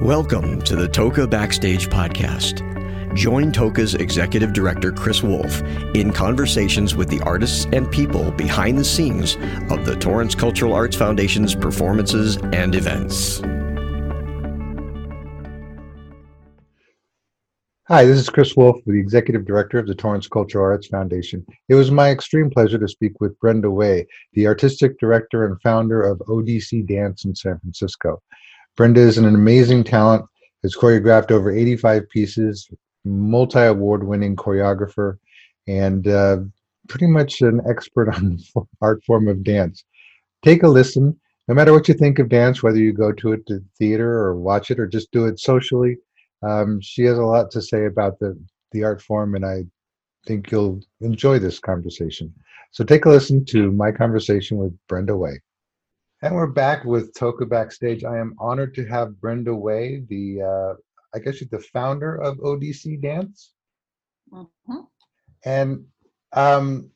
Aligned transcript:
Welcome 0.00 0.62
to 0.62 0.76
the 0.76 0.88
Toca 0.88 1.28
Backstage 1.28 1.90
Podcast. 1.90 2.64
Join 3.14 3.52
Toca's 3.52 3.94
Executive 3.94 4.54
Director 4.54 4.92
Chris 4.92 5.22
Wolf 5.22 5.60
in 5.94 6.10
conversations 6.10 6.96
with 6.96 7.10
the 7.10 7.20
artists 7.20 7.66
and 7.74 7.90
people 7.90 8.30
behind 8.30 8.78
the 8.78 8.84
scenes 8.84 9.36
of 9.68 9.84
the 9.84 9.94
Torrance 10.00 10.34
Cultural 10.34 10.72
Arts 10.72 10.96
Foundation's 10.96 11.54
performances 11.54 12.38
and 12.38 12.74
events. 12.74 13.42
Hi, 17.88 18.06
this 18.06 18.20
is 18.20 18.30
Chris 18.30 18.56
Wolf, 18.56 18.80
the 18.86 18.98
Executive 18.98 19.44
Director 19.44 19.78
of 19.78 19.86
the 19.86 19.94
Torrance 19.94 20.28
Cultural 20.28 20.64
Arts 20.64 20.86
Foundation. 20.86 21.44
It 21.68 21.74
was 21.74 21.90
my 21.90 22.08
extreme 22.10 22.48
pleasure 22.48 22.78
to 22.78 22.88
speak 22.88 23.20
with 23.20 23.38
Brenda 23.38 23.70
Way, 23.70 24.06
the 24.32 24.46
Artistic 24.46 24.98
Director 24.98 25.44
and 25.44 25.60
founder 25.60 26.00
of 26.00 26.20
ODC 26.20 26.86
Dance 26.86 27.26
in 27.26 27.34
San 27.34 27.58
Francisco. 27.58 28.22
Brenda 28.80 29.02
is 29.02 29.18
an 29.18 29.26
amazing 29.26 29.84
talent, 29.84 30.24
has 30.62 30.74
choreographed 30.74 31.30
over 31.30 31.50
85 31.54 32.08
pieces, 32.08 32.66
multi 33.04 33.58
award 33.58 34.04
winning 34.04 34.34
choreographer, 34.34 35.18
and 35.68 36.08
uh, 36.08 36.38
pretty 36.88 37.06
much 37.06 37.42
an 37.42 37.60
expert 37.68 38.08
on 38.08 38.38
the 38.38 38.62
art 38.80 39.04
form 39.04 39.28
of 39.28 39.44
dance. 39.44 39.84
Take 40.42 40.62
a 40.62 40.66
listen. 40.66 41.14
No 41.46 41.54
matter 41.54 41.74
what 41.74 41.88
you 41.88 41.94
think 41.94 42.18
of 42.18 42.30
dance, 42.30 42.62
whether 42.62 42.78
you 42.78 42.94
go 42.94 43.12
to 43.12 43.32
it 43.32 43.46
to 43.48 43.62
theater 43.76 44.14
or 44.14 44.36
watch 44.36 44.70
it 44.70 44.80
or 44.80 44.86
just 44.86 45.12
do 45.12 45.26
it 45.26 45.38
socially, 45.38 45.98
um, 46.42 46.80
she 46.80 47.02
has 47.02 47.18
a 47.18 47.22
lot 47.22 47.50
to 47.50 47.60
say 47.60 47.84
about 47.84 48.18
the, 48.18 48.34
the 48.72 48.82
art 48.82 49.02
form, 49.02 49.34
and 49.34 49.44
I 49.44 49.64
think 50.26 50.50
you'll 50.50 50.80
enjoy 51.02 51.38
this 51.38 51.58
conversation. 51.58 52.32
So 52.70 52.82
take 52.82 53.04
a 53.04 53.10
listen 53.10 53.44
to 53.50 53.72
my 53.72 53.92
conversation 53.92 54.56
with 54.56 54.72
Brenda 54.88 55.18
Way. 55.18 55.42
And 56.22 56.34
we're 56.34 56.48
back 56.48 56.84
with 56.84 57.14
Toca 57.14 57.48
Backstage. 57.48 58.04
I 58.04 58.18
am 58.18 58.34
honored 58.38 58.74
to 58.74 58.84
have 58.84 59.18
Brenda 59.22 59.54
Way, 59.54 60.02
the 60.06 60.42
uh, 60.42 60.74
I 61.14 61.18
guess 61.18 61.36
she's 61.36 61.48
the 61.48 61.60
founder 61.60 62.16
of 62.16 62.36
ODC 62.38 63.00
Dance. 63.00 63.52
Mm-hmm. 64.30 64.80
And 65.46 65.86
um, 66.34 66.90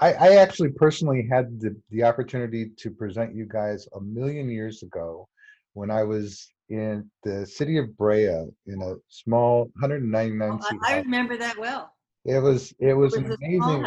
I, 0.00 0.14
I, 0.14 0.36
actually 0.36 0.70
personally 0.70 1.28
had 1.30 1.60
the, 1.60 1.76
the 1.90 2.02
opportunity 2.02 2.70
to 2.78 2.90
present 2.90 3.34
you 3.34 3.46
guys 3.46 3.86
a 3.94 4.00
million 4.00 4.48
years 4.50 4.82
ago 4.82 5.28
when 5.74 5.90
I 5.90 6.02
was 6.04 6.50
in 6.70 7.08
the 7.24 7.46
city 7.46 7.76
of 7.76 7.96
Brea 7.96 8.46
in 8.66 8.82
a 8.82 8.94
small 9.08 9.70
199 9.80 10.58
oh, 10.60 10.78
I, 10.82 10.94
I 10.94 10.98
remember 11.00 11.36
that 11.36 11.58
well. 11.58 11.92
It 12.24 12.38
was 12.38 12.72
it 12.80 12.94
was, 12.94 13.14
it 13.14 13.22
was 13.22 13.36
amazing. 13.36 13.84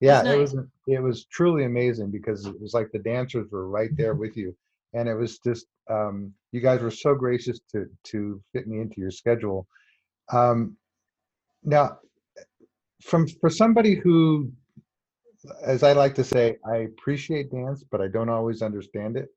Yeah, 0.00 0.22
it 0.32 0.38
was 0.38 0.56
it 0.86 1.02
was 1.02 1.24
truly 1.26 1.64
amazing 1.64 2.10
because 2.10 2.46
it 2.46 2.60
was 2.60 2.72
like 2.72 2.90
the 2.92 3.00
dancers 3.00 3.50
were 3.50 3.68
right 3.68 3.90
there 3.96 4.14
with 4.14 4.36
you, 4.36 4.56
and 4.94 5.08
it 5.08 5.14
was 5.14 5.38
just 5.38 5.66
um, 5.90 6.32
you 6.52 6.60
guys 6.60 6.80
were 6.82 6.90
so 6.90 7.14
gracious 7.14 7.58
to 7.72 7.86
to 8.04 8.40
fit 8.52 8.68
me 8.68 8.80
into 8.80 9.00
your 9.00 9.10
schedule. 9.10 9.66
Um, 10.32 10.76
now, 11.64 11.98
from 13.02 13.26
for 13.40 13.50
somebody 13.50 13.96
who, 13.96 14.52
as 15.64 15.82
I 15.82 15.94
like 15.94 16.14
to 16.14 16.24
say, 16.24 16.58
I 16.64 16.76
appreciate 16.76 17.50
dance, 17.50 17.84
but 17.90 18.00
I 18.00 18.06
don't 18.06 18.28
always 18.28 18.62
understand 18.62 19.16
it. 19.16 19.28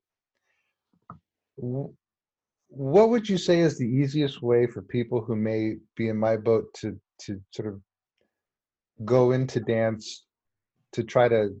What 2.68 3.10
would 3.10 3.28
you 3.28 3.36
say 3.36 3.60
is 3.60 3.78
the 3.78 3.84
easiest 3.84 4.42
way 4.42 4.66
for 4.66 4.82
people 4.82 5.22
who 5.22 5.34
may 5.34 5.76
be 5.96 6.08
in 6.08 6.16
my 6.18 6.36
boat 6.36 6.72
to 6.74 6.98
to 7.22 7.40
sort 7.50 7.68
of 7.68 7.80
go 9.04 9.32
into 9.32 9.60
dance 9.60 10.24
to 10.92 11.02
try 11.02 11.28
to 11.28 11.54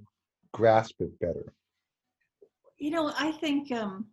grasp 0.52 1.00
it 1.00 1.18
better? 1.20 1.52
You 2.78 2.90
know, 2.90 3.12
I 3.18 3.32
think 3.32 3.72
um, 3.72 4.06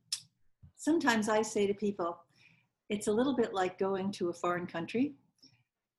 sometimes 0.75 1.29
I 1.29 1.41
say 1.41 1.67
to 1.67 1.73
people, 1.73 2.17
it's 2.89 3.07
a 3.07 3.11
little 3.11 3.35
bit 3.35 3.53
like 3.53 3.77
going 3.77 4.11
to 4.13 4.29
a 4.29 4.33
foreign 4.33 4.65
country. 4.65 5.13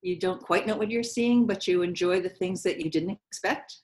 You 0.02 0.18
don't 0.18 0.42
quite 0.42 0.66
know 0.66 0.76
what 0.76 0.90
you're 0.90 1.02
seeing, 1.02 1.46
but 1.46 1.68
you 1.68 1.82
enjoy 1.82 2.20
the 2.20 2.28
things 2.28 2.62
that 2.62 2.80
you 2.80 2.90
didn't 2.90 3.18
expect. 3.28 3.76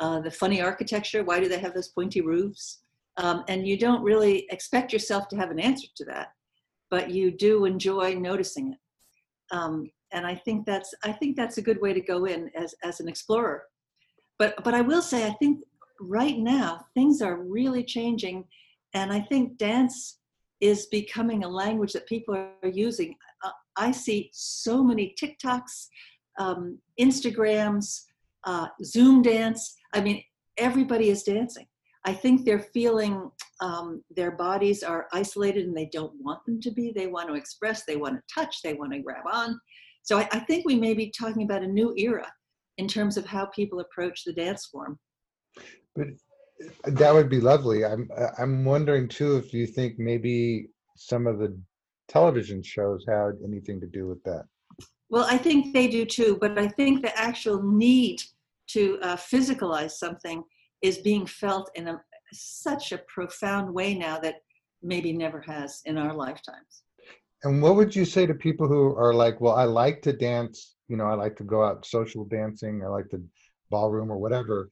Uh, 0.00 0.20
the 0.20 0.30
funny 0.30 0.60
architecture, 0.60 1.24
why 1.24 1.40
do 1.40 1.48
they 1.48 1.58
have 1.58 1.74
those 1.74 1.88
pointy 1.88 2.20
roofs? 2.20 2.80
Um, 3.16 3.44
and 3.48 3.66
you 3.66 3.78
don't 3.78 4.02
really 4.02 4.46
expect 4.50 4.92
yourself 4.92 5.28
to 5.28 5.36
have 5.36 5.50
an 5.50 5.60
answer 5.60 5.86
to 5.96 6.04
that, 6.06 6.32
but 6.90 7.10
you 7.10 7.30
do 7.30 7.64
enjoy 7.64 8.14
noticing 8.14 8.72
it. 8.72 8.78
Um, 9.52 9.90
and 10.12 10.26
I 10.26 10.34
think 10.34 10.66
that's 10.66 10.94
I 11.02 11.12
think 11.12 11.36
that's 11.36 11.58
a 11.58 11.62
good 11.62 11.80
way 11.80 11.92
to 11.92 12.00
go 12.00 12.24
in 12.24 12.50
as 12.56 12.74
as 12.82 13.00
an 13.00 13.08
explorer 13.08 13.64
but 14.44 14.64
but 14.64 14.74
I 14.74 14.80
will 14.80 15.02
say 15.02 15.26
I 15.26 15.32
think 15.40 15.60
right 16.00 16.38
now 16.38 16.84
things 16.94 17.22
are 17.22 17.42
really 17.42 17.84
changing, 17.84 18.44
and 18.92 19.12
I 19.12 19.20
think 19.20 19.56
dance 19.56 20.18
is 20.60 20.86
becoming 20.86 21.44
a 21.44 21.48
language 21.48 21.92
that 21.92 22.06
people 22.06 22.34
are 22.34 22.68
using. 22.68 23.16
I 23.76 23.90
see 23.90 24.30
so 24.32 24.84
many 24.84 25.16
TikToks, 25.20 25.88
um, 26.38 26.78
Instagrams, 27.00 28.02
uh, 28.44 28.68
Zoom 28.84 29.20
dance. 29.20 29.76
I 29.92 30.00
mean, 30.00 30.22
everybody 30.58 31.10
is 31.10 31.24
dancing. 31.24 31.66
I 32.04 32.12
think 32.12 32.44
they're 32.44 32.68
feeling 32.72 33.30
um, 33.60 34.04
their 34.14 34.30
bodies 34.30 34.84
are 34.84 35.08
isolated 35.12 35.66
and 35.66 35.76
they 35.76 35.88
don't 35.92 36.12
want 36.20 36.44
them 36.46 36.60
to 36.60 36.70
be. 36.70 36.92
They 36.94 37.08
want 37.08 37.28
to 37.28 37.34
express, 37.34 37.84
they 37.84 37.96
want 37.96 38.14
to 38.14 38.22
touch, 38.32 38.62
they 38.62 38.74
want 38.74 38.92
to 38.92 39.00
grab 39.00 39.24
on. 39.32 39.58
So 40.02 40.18
I, 40.18 40.28
I 40.30 40.38
think 40.40 40.64
we 40.64 40.76
may 40.76 40.94
be 40.94 41.10
talking 41.10 41.42
about 41.42 41.62
a 41.62 41.66
new 41.66 41.94
era 41.96 42.30
in 42.78 42.88
terms 42.88 43.16
of 43.16 43.26
how 43.26 43.46
people 43.46 43.80
approach 43.80 44.24
the 44.24 44.32
dance 44.32 44.66
form. 44.66 44.98
But 45.94 46.08
uh, 46.86 46.90
that 46.90 47.14
would 47.14 47.28
be 47.28 47.40
lovely. 47.40 47.84
I'm 47.84 48.08
uh, 48.16 48.28
I'm 48.38 48.64
wondering 48.64 49.08
too 49.08 49.36
if 49.36 49.52
you 49.52 49.66
think 49.66 49.98
maybe 49.98 50.68
some 50.96 51.26
of 51.26 51.38
the 51.38 51.56
television 52.08 52.62
shows 52.62 53.04
had 53.08 53.32
anything 53.44 53.80
to 53.80 53.86
do 53.86 54.06
with 54.06 54.22
that. 54.24 54.44
Well, 55.08 55.26
I 55.28 55.38
think 55.38 55.72
they 55.72 55.88
do 55.88 56.04
too, 56.04 56.38
but 56.40 56.58
I 56.58 56.68
think 56.68 57.02
the 57.02 57.16
actual 57.18 57.62
need 57.62 58.22
to 58.68 58.98
uh, 59.02 59.16
physicalize 59.16 59.92
something 59.92 60.42
is 60.82 60.98
being 60.98 61.26
felt 61.26 61.70
in 61.74 61.88
a, 61.88 62.00
such 62.32 62.92
a 62.92 62.98
profound 63.08 63.72
way 63.72 63.94
now 63.94 64.18
that 64.18 64.36
maybe 64.82 65.12
never 65.12 65.40
has 65.40 65.82
in 65.84 65.98
our 65.98 66.14
lifetimes. 66.14 66.82
And 67.42 67.62
what 67.62 67.76
would 67.76 67.94
you 67.94 68.04
say 68.04 68.26
to 68.26 68.34
people 68.34 68.66
who 68.66 68.96
are 68.96 69.14
like, 69.14 69.40
well, 69.40 69.54
I 69.54 69.64
like 69.64 70.02
to 70.02 70.12
dance 70.12 70.73
you 70.88 70.96
know, 70.96 71.06
I 71.06 71.14
like 71.14 71.36
to 71.36 71.44
go 71.44 71.64
out 71.64 71.86
social 71.86 72.24
dancing, 72.24 72.82
I 72.84 72.88
like 72.88 73.08
the 73.10 73.22
ballroom 73.70 74.10
or 74.10 74.18
whatever. 74.18 74.70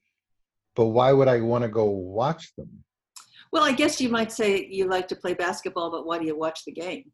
But 0.75 0.87
why 0.87 1.11
would 1.11 1.27
I 1.27 1.39
want 1.41 1.63
to 1.63 1.69
go 1.69 1.85
watch 1.85 2.55
them? 2.55 2.69
Well, 3.51 3.63
I 3.63 3.71
guess 3.71 4.01
you 4.01 4.09
might 4.09 4.31
say 4.31 4.65
you 4.65 4.87
like 4.87 5.07
to 5.09 5.15
play 5.15 5.35
basketball, 5.35 5.91
but 5.91 6.05
why 6.07 6.17
do 6.17 6.25
you 6.25 6.37
watch 6.37 6.65
the 6.65 6.71
game? 6.71 7.11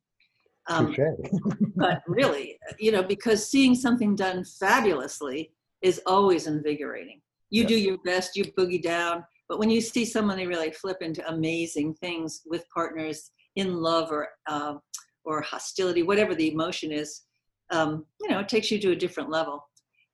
Um, 0.69 0.95
but 1.75 2.01
really, 2.07 2.57
you 2.79 2.91
know, 2.91 3.03
because 3.03 3.49
seeing 3.49 3.75
something 3.75 4.15
done 4.15 4.45
fabulously 4.45 5.51
is 5.81 6.01
always 6.05 6.47
invigorating. 6.47 7.21
You 7.49 7.63
yes. 7.63 7.69
do 7.69 7.77
your 7.77 7.97
best, 8.05 8.37
you 8.37 8.45
boogie 8.57 8.81
down, 8.81 9.25
but 9.49 9.59
when 9.59 9.69
you 9.69 9.81
see 9.81 10.05
someone 10.05 10.37
they 10.37 10.45
really 10.45 10.71
flip 10.71 11.01
into 11.01 11.27
amazing 11.27 11.95
things 11.95 12.41
with 12.45 12.63
partners 12.73 13.31
in 13.55 13.73
love 13.73 14.11
or 14.11 14.29
uh, 14.47 14.75
or 15.25 15.41
hostility, 15.41 16.03
whatever 16.03 16.35
the 16.35 16.51
emotion 16.51 16.91
is, 16.91 17.23
um, 17.71 18.05
you 18.21 18.29
know, 18.29 18.39
it 18.39 18.49
takes 18.49 18.71
you 18.71 18.79
to 18.79 18.91
a 18.91 18.95
different 18.95 19.29
level. 19.29 19.67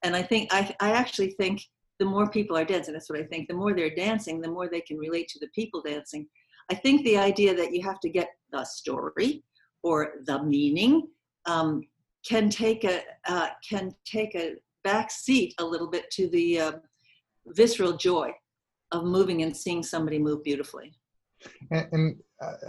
And 0.03 0.15
I 0.15 0.21
think, 0.21 0.53
I, 0.53 0.75
I 0.79 0.91
actually 0.91 1.31
think 1.31 1.61
the 1.99 2.05
more 2.05 2.29
people 2.29 2.57
are 2.57 2.65
dancing, 2.65 2.93
that's 2.93 3.09
what 3.09 3.19
I 3.19 3.23
think, 3.23 3.47
the 3.47 3.53
more 3.53 3.73
they're 3.73 3.95
dancing, 3.95 4.41
the 4.41 4.51
more 4.51 4.67
they 4.67 4.81
can 4.81 4.97
relate 4.97 5.27
to 5.29 5.39
the 5.39 5.47
people 5.55 5.81
dancing. 5.81 6.27
I 6.69 6.75
think 6.75 7.03
the 7.03 7.17
idea 7.17 7.55
that 7.55 7.73
you 7.73 7.81
have 7.83 7.99
to 8.01 8.09
get 8.09 8.29
the 8.51 8.63
story 8.63 9.43
or 9.83 10.13
the 10.25 10.43
meaning 10.43 11.07
um, 11.45 11.83
can 12.27 12.49
take 12.49 12.83
a 12.83 13.01
uh, 13.27 13.49
can 13.67 13.93
take 14.03 14.35
a 14.35 14.55
back 14.83 15.11
seat 15.11 15.53
a 15.59 15.65
little 15.65 15.89
bit 15.89 16.09
to 16.11 16.27
the 16.29 16.59
uh, 16.59 16.71
visceral 17.47 17.93
joy 17.93 18.31
of 18.91 19.03
moving 19.03 19.43
and 19.43 19.55
seeing 19.55 19.83
somebody 19.83 20.17
move 20.17 20.43
beautifully. 20.43 20.93
And, 21.71 21.87
and, 21.91 22.15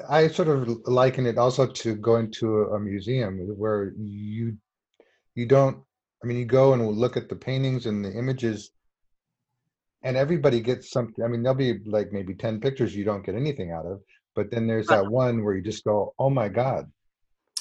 I 0.08 0.28
sort 0.28 0.46
of 0.48 0.68
liken 0.86 1.26
it 1.26 1.38
also 1.38 1.66
to 1.66 1.96
going 1.96 2.30
to 2.38 2.66
a 2.76 2.78
museum 2.78 3.38
where 3.58 3.92
you 3.96 4.56
you 5.36 5.46
don't 5.46 5.76
i 6.24 6.26
mean 6.26 6.38
you 6.38 6.44
go 6.44 6.72
and 6.72 6.84
look 6.88 7.16
at 7.16 7.28
the 7.28 7.36
paintings 7.36 7.86
and 7.86 8.04
the 8.04 8.12
images 8.12 8.72
and 10.02 10.16
everybody 10.16 10.60
gets 10.60 10.90
something 10.90 11.24
i 11.24 11.28
mean 11.28 11.42
there'll 11.42 11.56
be 11.56 11.78
like 11.86 12.12
maybe 12.12 12.34
10 12.34 12.58
pictures 12.60 12.96
you 12.96 13.04
don't 13.04 13.24
get 13.24 13.36
anything 13.36 13.70
out 13.70 13.86
of 13.86 14.00
but 14.34 14.50
then 14.50 14.66
there's 14.66 14.88
that 14.88 15.06
one 15.06 15.44
where 15.44 15.54
you 15.54 15.62
just 15.62 15.84
go 15.84 16.12
oh 16.18 16.28
my 16.28 16.48
god. 16.48 16.90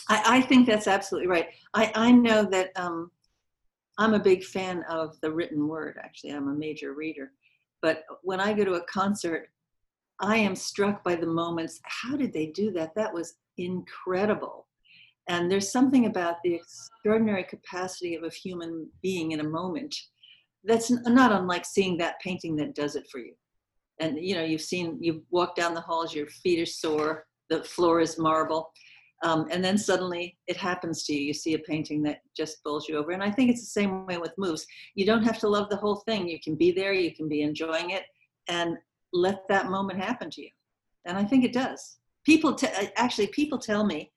I, 0.08 0.38
I 0.38 0.42
think 0.42 0.68
that's 0.68 0.88
absolutely 0.88 1.28
right. 1.28 1.48
I, 1.74 1.92
I 1.96 2.12
know 2.12 2.44
that 2.46 2.72
um, 2.76 3.12
i'm 3.98 4.14
a 4.14 4.20
big 4.20 4.44
fan 4.44 4.84
of 4.90 5.20
the 5.22 5.32
written 5.32 5.68
word 5.68 5.98
actually. 6.04 6.32
I'm 6.32 6.48
a 6.48 6.54
major 6.54 6.94
reader. 6.94 7.32
But 7.82 8.04
when 8.24 8.40
i 8.40 8.54
go 8.54 8.66
to 8.66 8.74
a 8.74 8.86
concert 8.86 9.50
i 10.22 10.38
am 10.38 10.56
struck 10.56 11.04
by 11.04 11.16
the 11.16 11.28
moments 11.28 11.82
how 11.84 12.16
did 12.16 12.32
they 12.32 12.48
do 12.48 12.72
that? 12.72 12.96
That 12.96 13.14
was 13.14 13.36
incredible 13.58 14.65
and 15.28 15.50
there's 15.50 15.72
something 15.72 16.06
about 16.06 16.36
the 16.44 16.54
extraordinary 16.54 17.44
capacity 17.44 18.16
of 18.16 18.24
a 18.24 18.30
human 18.30 18.88
being 19.02 19.32
in 19.32 19.40
a 19.40 19.50
moment 19.50 19.96
that's 20.64 20.90
not 20.90 21.32
unlike 21.32 21.66
seeing 21.66 21.98
that 21.98 22.20
painting 22.20 22.56
that 22.58 22.76
does 22.76 22.96
it 22.96 23.08
for 23.12 23.20
you. 23.20 23.34
And 24.00 24.18
you 24.20 24.36
know, 24.36 24.44
you've 24.44 24.62
seen, 24.62 24.98
you've 25.00 25.22
walked 25.32 25.58
down 25.58 25.74
the 25.74 25.82
halls, 25.82 26.14
your 26.14 26.28
feet 26.28 26.60
are 26.60 26.66
sore, 26.66 27.26
the 27.50 27.64
floor 27.64 28.02
is 28.02 28.20
marble. 28.20 28.72
Um, 29.24 29.48
and 29.50 29.64
then 29.64 29.78
suddenly 29.78 30.38
it 30.48 30.58
happens 30.58 31.04
to 31.06 31.14
you. 31.14 31.22
You 31.22 31.34
see 31.34 31.54
a 31.54 31.60
painting 31.60 32.04
that 32.04 32.20
just 32.36 32.64
bowls 32.64 32.88
you 32.90 32.98
over. 32.98 33.12
And 33.12 33.24
I 33.24 33.32
think 33.32 33.50
it's 33.50 33.62
the 33.62 33.68
same 33.68 34.06
way 34.06 34.18
with 34.18 34.34
moves. 34.38 34.66
You 34.96 35.06
don't 35.06 35.24
have 35.24 35.40
to 35.40 35.48
love 35.48 35.70
the 35.70 35.78
whole 35.78 36.04
thing. 36.08 36.28
You 36.28 36.40
can 36.44 36.56
be 36.56 36.72
there, 36.72 36.94
you 36.94 37.16
can 37.16 37.30
be 37.30 37.42
enjoying 37.42 37.92
it, 37.92 38.04
and 38.50 38.78
let 39.14 39.48
that 39.50 39.70
moment 39.70 40.04
happen 40.04 40.30
to 40.32 40.42
you. 40.42 40.50
And 41.06 41.18
I 41.18 41.24
think 41.24 41.46
it 41.46 41.54
does. 41.54 41.98
People 42.26 42.54
t- 42.54 42.68
actually, 42.98 43.28
people 43.28 43.58
tell 43.58 43.86
me, 43.86 44.12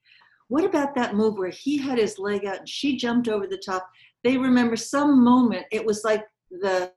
what 0.49 0.65
about 0.65 0.95
that 0.95 1.15
move 1.15 1.37
where 1.37 1.49
he 1.49 1.77
had 1.77 1.97
his 1.97 2.19
leg 2.19 2.45
out 2.45 2.59
and 2.59 2.69
she 2.69 2.97
jumped 2.97 3.27
over 3.27 3.47
the 3.47 3.57
top? 3.57 3.89
They 4.23 4.37
remember 4.37 4.75
some 4.75 5.23
moment. 5.23 5.65
It 5.71 5.85
was 5.85 6.03
like 6.03 6.25
the, 6.51 6.91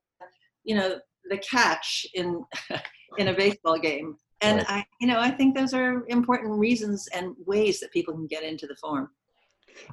you 0.64 0.74
know, 0.74 0.98
the 1.28 1.38
catch 1.38 2.06
in 2.14 2.44
in 3.18 3.28
a 3.28 3.34
baseball 3.34 3.78
game 3.78 4.16
and 4.40 4.58
right. 4.58 4.68
i 4.68 4.86
you 5.00 5.06
know 5.06 5.20
i 5.20 5.30
think 5.30 5.56
those 5.56 5.74
are 5.74 6.04
important 6.08 6.58
reasons 6.58 7.08
and 7.14 7.34
ways 7.46 7.80
that 7.80 7.90
people 7.92 8.14
can 8.14 8.26
get 8.26 8.42
into 8.42 8.66
the 8.66 8.74
form 8.76 9.08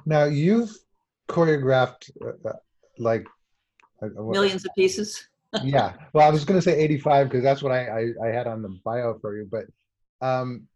now 0.06 0.24
you've 0.24 0.70
choreographed 1.28 2.10
uh, 2.24 2.48
uh 2.48 2.52
like 2.98 3.26
uh, 4.02 4.08
millions 4.22 4.64
of 4.64 4.70
pieces 4.74 5.28
yeah 5.62 5.92
well 6.12 6.26
i 6.26 6.30
was 6.30 6.44
going 6.44 6.58
to 6.58 6.62
say 6.62 6.78
85 6.78 7.28
because 7.28 7.42
that's 7.42 7.62
what 7.62 7.72
I, 7.72 7.86
I, 7.86 8.28
I 8.28 8.28
had 8.28 8.46
on 8.46 8.62
the 8.62 8.76
bio 8.84 9.18
for 9.20 9.36
you 9.36 9.48
but 9.50 9.64
um 10.26 10.66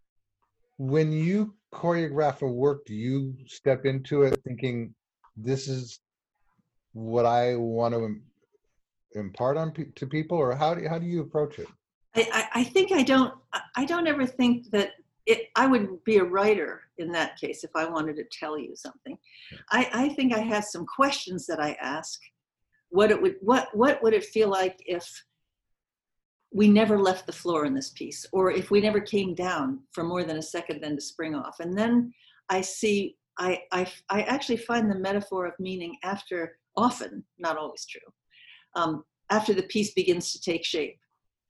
when 0.77 1.13
you 1.13 1.55
choreograph 1.73 2.43
a 2.43 2.47
work 2.47 2.85
do 2.87 2.95
you 2.95 3.35
step 3.47 3.85
into 3.85 4.23
it 4.23 4.39
thinking 4.45 4.95
this 5.37 5.69
is 5.69 6.01
what 6.93 7.27
i 7.27 7.57
want 7.57 7.95
to 7.95 8.17
impart 9.19 9.57
on 9.57 9.71
pe- 9.71 9.91
to 9.95 10.07
people 10.07 10.39
or 10.39 10.55
how 10.55 10.75
do 10.75 10.83
you, 10.83 10.89
how 10.89 10.99
do 10.99 11.07
you 11.07 11.21
approach 11.21 11.59
it 11.59 11.69
I, 12.17 12.49
I 12.55 12.65
think 12.65 12.93
I 12.93 13.03
don't 13.03 13.35
I 13.77 13.85
don't 13.85 14.07
ever 14.07 14.27
think 14.27 14.71
that 14.71 14.93
it, 15.27 15.49
I 15.57 15.67
would 15.67 16.05
be 16.05 16.19
a 16.19 16.25
writer 16.25 16.83
in 16.99 17.11
that 17.13 17.39
case 17.39 17.65
if 17.65 17.71
I 17.75 17.87
wanted 17.87 18.17
to 18.17 18.25
tell 18.31 18.59
you 18.59 18.77
something. 18.77 19.17
I, 19.71 19.89
I 19.93 20.09
think 20.11 20.35
I 20.35 20.41
have 20.41 20.65
some 20.65 20.87
questions 20.87 21.47
that 21.47 21.61
I 21.61 21.77
ask. 21.81 22.21
What 22.91 23.11
it 23.11 23.21
would 23.21 23.37
what 23.41 23.69
what 23.75 24.03
would 24.03 24.15
it 24.15 24.25
feel 24.25 24.49
like 24.49 24.79
if 24.87 25.25
we 26.55 26.69
never 26.69 26.99
left 26.99 27.27
the 27.27 27.33
floor 27.33 27.67
in 27.67 27.75
this 27.75 27.91
piece, 27.91 28.25
or 28.33 28.51
if 28.51 28.71
we 28.71 28.81
never 28.81 29.01
came 29.01 29.35
down 29.35 29.81
for 29.93 30.05
more 30.05 30.25
than 30.25 30.39
a 30.39 30.43
second 30.43 30.81
then 30.81 30.95
to 30.97 31.03
spring 31.03 31.35
off? 31.35 31.61
And 31.61 31.77
then 31.77 32.13
I 32.49 32.63
see 32.63 33.17
I 33.39 33.61
I, 33.73 33.87
I 34.09 34.23
actually 34.23 34.59
find 34.59 34.91
the 34.91 35.05
metaphor 35.09 35.47
of 35.47 35.55
meaning 35.59 35.97
after 36.03 36.59
often, 36.77 37.25
not 37.39 37.59
always 37.59 37.85
true, 37.87 38.09
um, 38.75 39.05
after 39.31 39.53
the 39.53 39.65
piece 39.65 39.93
begins 39.93 40.33
to 40.33 40.41
take 40.41 40.65
shape 40.65 40.99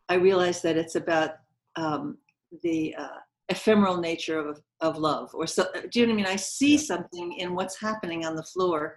I 0.09 0.15
realize 0.15 0.63
that 0.63 0.77
it's 0.77 0.97
about 0.97 1.31
um, 1.77 2.19
the 2.63 2.95
uh, 2.97 3.19
ephemeral 3.49 3.99
nature 3.99 4.39
of, 4.39 4.61
of 4.81 4.99
love. 4.99 5.31
Or 5.35 5.47
so, 5.47 5.67
do 5.91 6.01
you 6.01 6.07
know 6.07 6.13
what 6.13 6.21
I 6.21 6.25
mean? 6.25 6.33
I 6.33 6.37
see 6.37 6.77
something 6.77 7.33
in 7.39 7.55
what's 7.55 7.81
happening 7.81 8.25
on 8.25 8.37
the 8.37 8.43
floor, 8.43 8.97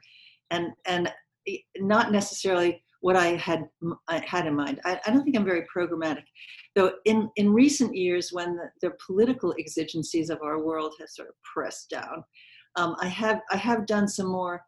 and 0.51 0.71
and 0.85 1.11
not 1.77 2.11
necessarily 2.11 2.83
what 3.01 3.15
I 3.15 3.35
had 3.35 3.67
I 4.07 4.23
had 4.25 4.47
in 4.47 4.55
mind. 4.55 4.79
I, 4.85 4.99
I 5.05 5.11
don't 5.11 5.23
think 5.23 5.37
I'm 5.37 5.45
very 5.45 5.65
programmatic, 5.73 6.23
though. 6.75 6.93
In 7.05 7.29
in 7.35 7.53
recent 7.53 7.95
years, 7.95 8.31
when 8.31 8.55
the, 8.55 8.69
the 8.81 8.95
political 9.05 9.53
exigencies 9.59 10.29
of 10.29 10.39
our 10.41 10.63
world 10.63 10.93
have 10.99 11.09
sort 11.09 11.29
of 11.29 11.35
pressed 11.43 11.89
down, 11.89 12.23
um, 12.75 12.95
I 12.99 13.07
have 13.07 13.41
I 13.51 13.57
have 13.57 13.85
done 13.85 14.07
some 14.07 14.27
more 14.27 14.61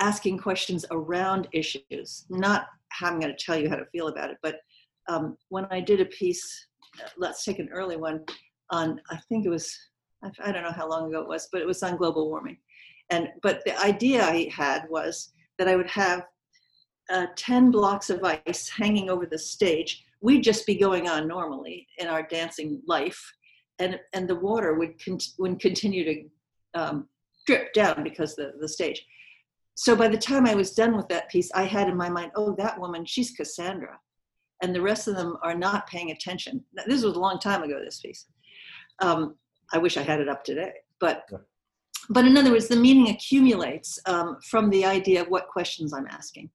asking 0.00 0.38
questions 0.38 0.84
around 0.90 1.48
issues. 1.52 2.24
Not 2.28 2.66
how 2.88 3.08
I'm 3.08 3.20
going 3.20 3.34
to 3.36 3.44
tell 3.44 3.58
you 3.58 3.68
how 3.68 3.76
to 3.76 3.86
feel 3.86 4.08
about 4.08 4.30
it, 4.30 4.38
but 4.42 4.56
um, 5.08 5.36
when 5.48 5.66
I 5.70 5.80
did 5.80 6.00
a 6.00 6.06
piece, 6.06 6.66
uh, 7.00 7.08
let's 7.18 7.44
take 7.44 7.58
an 7.58 7.68
early 7.72 7.96
one 7.96 8.24
on, 8.70 9.00
I 9.10 9.18
think 9.28 9.44
it 9.44 9.50
was, 9.50 9.76
I 10.22 10.52
don't 10.52 10.62
know 10.62 10.72
how 10.72 10.88
long 10.88 11.08
ago 11.08 11.20
it 11.20 11.28
was, 11.28 11.48
but 11.52 11.60
it 11.60 11.66
was 11.66 11.82
on 11.82 11.96
global 11.96 12.28
warming. 12.28 12.58
And, 13.10 13.28
but 13.42 13.62
the 13.64 13.78
idea 13.80 14.24
I 14.24 14.48
had 14.50 14.86
was 14.88 15.32
that 15.58 15.68
I 15.68 15.76
would 15.76 15.90
have 15.90 16.24
uh, 17.10 17.26
10 17.36 17.70
blocks 17.70 18.10
of 18.10 18.22
ice 18.24 18.68
hanging 18.68 19.10
over 19.10 19.26
the 19.26 19.38
stage. 19.38 20.04
We'd 20.20 20.42
just 20.42 20.66
be 20.66 20.74
going 20.74 21.08
on 21.08 21.28
normally 21.28 21.86
in 21.98 22.06
our 22.06 22.22
dancing 22.22 22.80
life. 22.86 23.34
And, 23.78 23.98
and 24.12 24.28
the 24.28 24.36
water 24.36 24.74
would, 24.74 25.04
con- 25.04 25.18
would 25.38 25.60
continue 25.60 26.04
to 26.04 26.80
um, 26.80 27.08
drip 27.46 27.72
down 27.72 28.04
because 28.04 28.36
the, 28.36 28.52
the 28.60 28.68
stage. 28.68 29.04
So 29.74 29.96
by 29.96 30.08
the 30.08 30.16
time 30.16 30.46
I 30.46 30.54
was 30.54 30.74
done 30.74 30.96
with 30.96 31.08
that 31.08 31.28
piece, 31.28 31.50
I 31.52 31.64
had 31.64 31.88
in 31.88 31.96
my 31.96 32.08
mind, 32.08 32.30
oh, 32.36 32.54
that 32.56 32.78
woman, 32.78 33.04
she's 33.04 33.32
Cassandra 33.32 33.98
and 34.62 34.74
the 34.74 34.80
rest 34.80 35.08
of 35.08 35.16
them 35.16 35.36
are 35.42 35.54
not 35.54 35.86
paying 35.86 36.10
attention. 36.10 36.64
Now, 36.72 36.84
this 36.86 37.04
was 37.04 37.16
a 37.16 37.20
long 37.20 37.38
time 37.38 37.62
ago, 37.62 37.80
this 37.84 38.00
piece. 38.00 38.26
Um, 39.00 39.34
I 39.72 39.78
wish 39.78 39.96
I 39.96 40.02
had 40.02 40.20
it 40.20 40.28
up 40.28 40.42
today. 40.42 40.72
But, 41.00 41.28
but 42.08 42.24
in 42.24 42.36
other 42.36 42.52
words, 42.52 42.68
the 42.68 42.76
meaning 42.76 43.10
accumulates 43.10 43.98
um, 44.06 44.38
from 44.48 44.70
the 44.70 44.84
idea 44.84 45.20
of 45.20 45.28
what 45.28 45.48
questions 45.48 45.92
I'm 45.92 46.06
asking. 46.06 46.48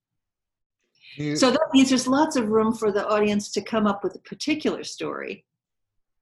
You, 1.19 1.35
so 1.35 1.51
that 1.51 1.67
means 1.73 1.89
there's 1.89 2.07
lots 2.07 2.35
of 2.35 2.49
room 2.49 2.73
for 2.73 2.91
the 2.91 3.07
audience 3.07 3.51
to 3.51 3.61
come 3.61 3.85
up 3.85 4.03
with 4.03 4.15
a 4.15 4.19
particular 4.19 4.83
story. 4.83 5.45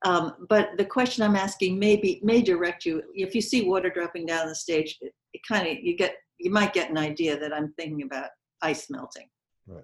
Um, 0.06 0.34
but 0.50 0.70
the 0.78 0.86
question 0.86 1.24
I'm 1.24 1.36
asking 1.36 1.80
may 1.80 1.96
be, 1.96 2.20
may 2.24 2.42
direct 2.42 2.86
you. 2.86 3.02
If 3.14 3.34
you 3.34 3.42
see 3.42 3.68
water 3.68 3.90
dropping 3.90 4.26
down 4.26 4.48
the 4.48 4.56
stage, 4.56 4.98
it, 5.02 5.14
it 5.34 5.42
kind 5.48 5.68
of 5.68 5.78
you 5.82 5.96
get 5.96 6.16
you 6.40 6.52
might 6.52 6.74
get 6.74 6.90
an 6.90 6.98
idea 6.98 7.40
that 7.40 7.54
I'm 7.54 7.74
thinking 7.74 8.04
about 8.04 8.30
ice 8.62 8.90
melting. 8.90 9.28
Right 9.66 9.84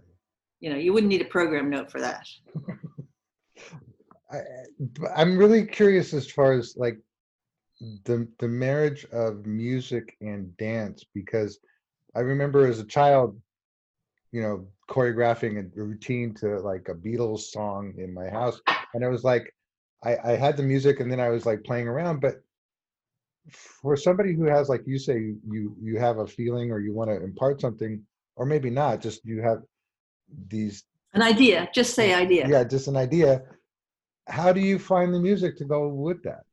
you 0.64 0.70
know 0.70 0.78
you 0.78 0.94
wouldn't 0.94 1.10
need 1.10 1.22
a 1.22 1.26
program 1.26 1.70
note 1.70 1.92
for 1.92 2.00
that 2.00 2.26
I, 4.32 4.40
i'm 5.16 5.38
really 5.38 5.66
curious 5.66 6.14
as 6.14 6.32
far 6.32 6.54
as 6.54 6.76
like 6.78 6.98
the 8.06 8.28
the 8.40 8.48
marriage 8.48 9.06
of 9.12 9.46
music 9.46 10.16
and 10.22 10.56
dance 10.56 11.04
because 11.14 11.60
i 12.16 12.22
remember 12.22 12.66
as 12.66 12.80
a 12.80 12.86
child 12.86 13.40
you 14.32 14.42
know 14.42 14.66
choreographing 14.94 15.58
a 15.58 15.84
routine 15.84 16.36
to 16.36 16.60
like 16.60 16.88
a 16.88 16.94
beatles 16.94 17.40
song 17.40 17.94
in 17.98 18.14
my 18.14 18.30
house 18.30 18.62
and 18.94 19.04
it 19.04 19.10
was 19.10 19.24
like 19.24 19.52
i 20.04 20.16
i 20.24 20.32
had 20.36 20.56
the 20.56 20.62
music 20.62 21.00
and 21.00 21.12
then 21.12 21.20
i 21.20 21.30
was 21.30 21.48
like 21.48 21.64
playing 21.64 21.88
around 21.88 22.22
but 22.22 22.36
for 23.50 23.98
somebody 23.98 24.34
who 24.36 24.44
has 24.44 24.70
like 24.70 24.84
you 24.86 25.00
say 25.00 25.34
you 25.50 25.76
you 25.82 25.98
have 25.98 26.20
a 26.20 26.28
feeling 26.28 26.72
or 26.72 26.80
you 26.80 26.94
want 26.94 27.10
to 27.10 27.24
impart 27.24 27.60
something 27.60 28.02
or 28.36 28.46
maybe 28.46 28.70
not 28.70 29.02
just 29.02 29.26
you 29.26 29.42
have 29.42 29.64
these 30.48 30.84
an 31.14 31.24
idea 31.24 31.68
just 31.74 31.96
say 31.96 32.14
idea. 32.14 32.48
yeah 32.48 32.64
just 32.64 32.88
an 32.88 32.96
idea 32.96 33.42
how 34.28 34.54
do 34.54 34.62
you 34.62 34.78
find 34.78 35.14
the 35.14 35.20
music 35.20 35.58
to 35.58 35.66
go 35.66 35.88
with 35.88 36.22
that? 36.24 36.44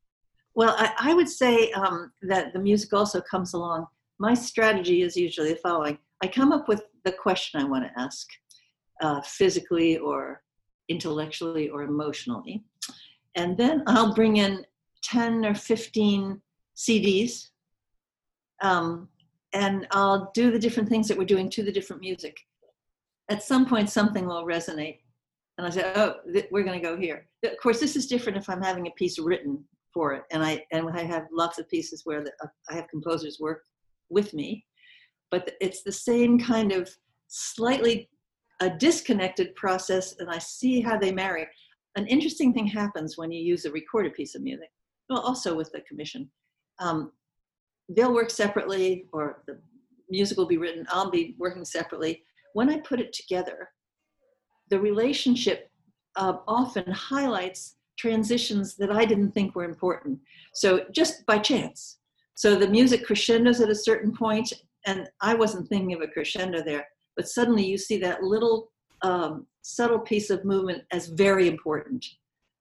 Well 0.55 0.75
i, 0.79 1.11
I 1.11 1.15
would 1.15 1.29
say 1.29 1.71
um, 1.73 2.11
that 2.23 2.53
the 2.53 2.59
music 2.59 2.93
also 2.93 3.21
comes 3.21 3.55
along. 3.55 3.87
My 4.19 4.35
strategy 4.35 5.03
is 5.03 5.17
usually 5.17 5.51
the 5.51 5.61
following. 5.61 5.99
I 6.23 6.27
come 6.27 6.53
up 6.53 6.69
with 6.69 6.83
the 7.05 7.13
question 7.13 7.61
i 7.61 7.65
want 7.65 7.85
to 7.85 8.01
ask 8.01 8.29
uh, 9.01 9.21
physically 9.23 9.97
or 9.97 10.43
intellectually 10.89 11.71
or 11.71 11.83
emotionally. 11.83 12.63
And 13.35 13.57
then 13.57 13.83
i'll 13.87 14.15
bring 14.15 14.37
in 14.37 14.65
10 15.03 15.45
or 15.47 15.55
15 15.55 16.41
cds 16.77 17.49
um, 18.63 19.09
and 19.53 19.87
i'll 19.93 20.31
do 20.35 20.51
the 20.51 20.59
different 20.59 20.89
things 20.89 21.09
that 21.09 21.17
we're 21.17 21.25
doing 21.25 21.51
to 21.51 21.63
the 21.63 21.73
different 21.73 22.03
music. 22.03 22.37
At 23.29 23.43
some 23.43 23.67
point 23.67 23.91
something 23.91 24.27
will 24.27 24.45
resonate 24.45 24.99
and 25.57 25.67
i 25.67 25.71
say 25.71 25.93
oh 25.95 26.17
th- 26.33 26.49
we're 26.51 26.65
going 26.65 26.81
to 26.81 26.87
go 26.87 26.97
here. 26.97 27.29
Of 27.45 27.57
course 27.63 27.81
this 27.81 27.97
is 27.97 28.07
different 28.07 28.39
if 28.39 28.49
i'm 28.49 28.63
having 28.63 28.87
a 28.87 28.93
piece 28.93 29.19
written 29.19 29.65
for 29.93 30.13
it 30.15 30.23
and 30.31 30.43
i 30.43 30.65
and 30.73 30.89
i 30.91 31.03
have 31.03 31.27
lots 31.33 31.59
of 31.59 31.69
pieces 31.69 32.03
where 32.05 32.23
the, 32.23 32.33
uh, 32.43 32.49
i 32.71 32.75
have 32.75 32.89
composers 32.89 33.39
work 33.41 33.63
with 34.09 34.33
me 34.35 34.65
but 35.31 35.53
it's 35.61 35.83
the 35.83 35.93
same 35.93 36.39
kind 36.39 36.73
of 36.73 36.89
slightly 37.29 38.09
a 38.61 38.71
disconnected 38.71 39.55
process 39.55 40.17
and 40.19 40.29
i 40.31 40.39
see 40.39 40.81
how 40.81 40.99
they 40.99 41.13
marry 41.13 41.47
an 41.97 42.07
interesting 42.07 42.53
thing 42.53 42.67
happens 42.67 43.17
when 43.17 43.33
you 43.33 43.43
use 43.43 43.65
a 43.65 43.73
recorded 43.73 44.15
piece 44.15 44.35
of 44.35 44.43
music 44.43 44.71
well 45.09 45.21
also 45.21 45.55
with 45.55 45.71
the 45.73 45.81
commission 45.83 46.31
um, 46.79 47.13
they'll 47.89 48.15
work 48.15 48.31
separately 48.31 49.07
or 49.13 49.43
the 49.47 49.59
music 50.09 50.37
will 50.37 50.47
be 50.47 50.59
written 50.59 50.87
i'll 50.91 51.11
be 51.11 51.35
working 51.39 51.65
separately 51.65 52.23
when 52.53 52.71
I 52.71 52.79
put 52.79 53.01
it 53.01 53.13
together, 53.13 53.71
the 54.71 54.81
relationship 54.81 55.71
uh, 56.17 56.39
often 56.47 56.91
highlights 56.91 57.77
transitions 57.99 58.77
that 58.77 58.91
I 58.91 59.05
didn't 59.05 59.33
think 59.33 59.55
were 59.55 59.65
important. 59.65 60.19
So 60.55 60.87
just 60.93 61.25
by 61.27 61.39
chance. 61.39 61.99
So 62.35 62.57
the 62.57 62.69
music 62.69 63.05
crescendos 63.05 63.61
at 63.61 63.69
a 63.69 63.75
certain 63.75 64.17
point, 64.17 64.53
and 64.87 65.09
I 65.21 65.35
wasn't 65.35 65.69
thinking 65.69 65.93
of 65.93 66.01
a 66.01 66.09
crescendo 66.09 66.63
there, 66.63 66.87
but 67.17 67.29
suddenly 67.29 67.65
you 67.65 67.79
see 67.79 67.99
that 67.99 68.23
little 68.23 68.71
um, 69.03 69.47
subtle 69.63 69.99
piece 69.99 70.31
of 70.31 70.45
movement 70.45 70.83
as 70.93 71.09
very 71.09 71.49
important. 71.49 72.05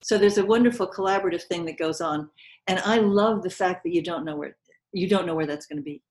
So 0.02 0.18
there's 0.18 0.38
a 0.38 0.46
wonderful 0.46 0.88
collaborative 0.88 1.44
thing 1.44 1.66
that 1.66 1.78
goes 1.78 2.02
on, 2.02 2.30
and 2.68 2.80
I 2.80 2.98
love 2.98 3.44
the 3.44 3.50
fact 3.50 3.84
that 3.84 3.94
you 3.94 4.02
don't 4.02 4.26
know 4.26 4.36
where 4.36 4.56
you 4.92 5.08
don't 5.08 5.28
know 5.28 5.36
where 5.36 5.46
that's 5.46 5.68
going 5.68 5.78
to 5.78 5.84
be 5.84 6.02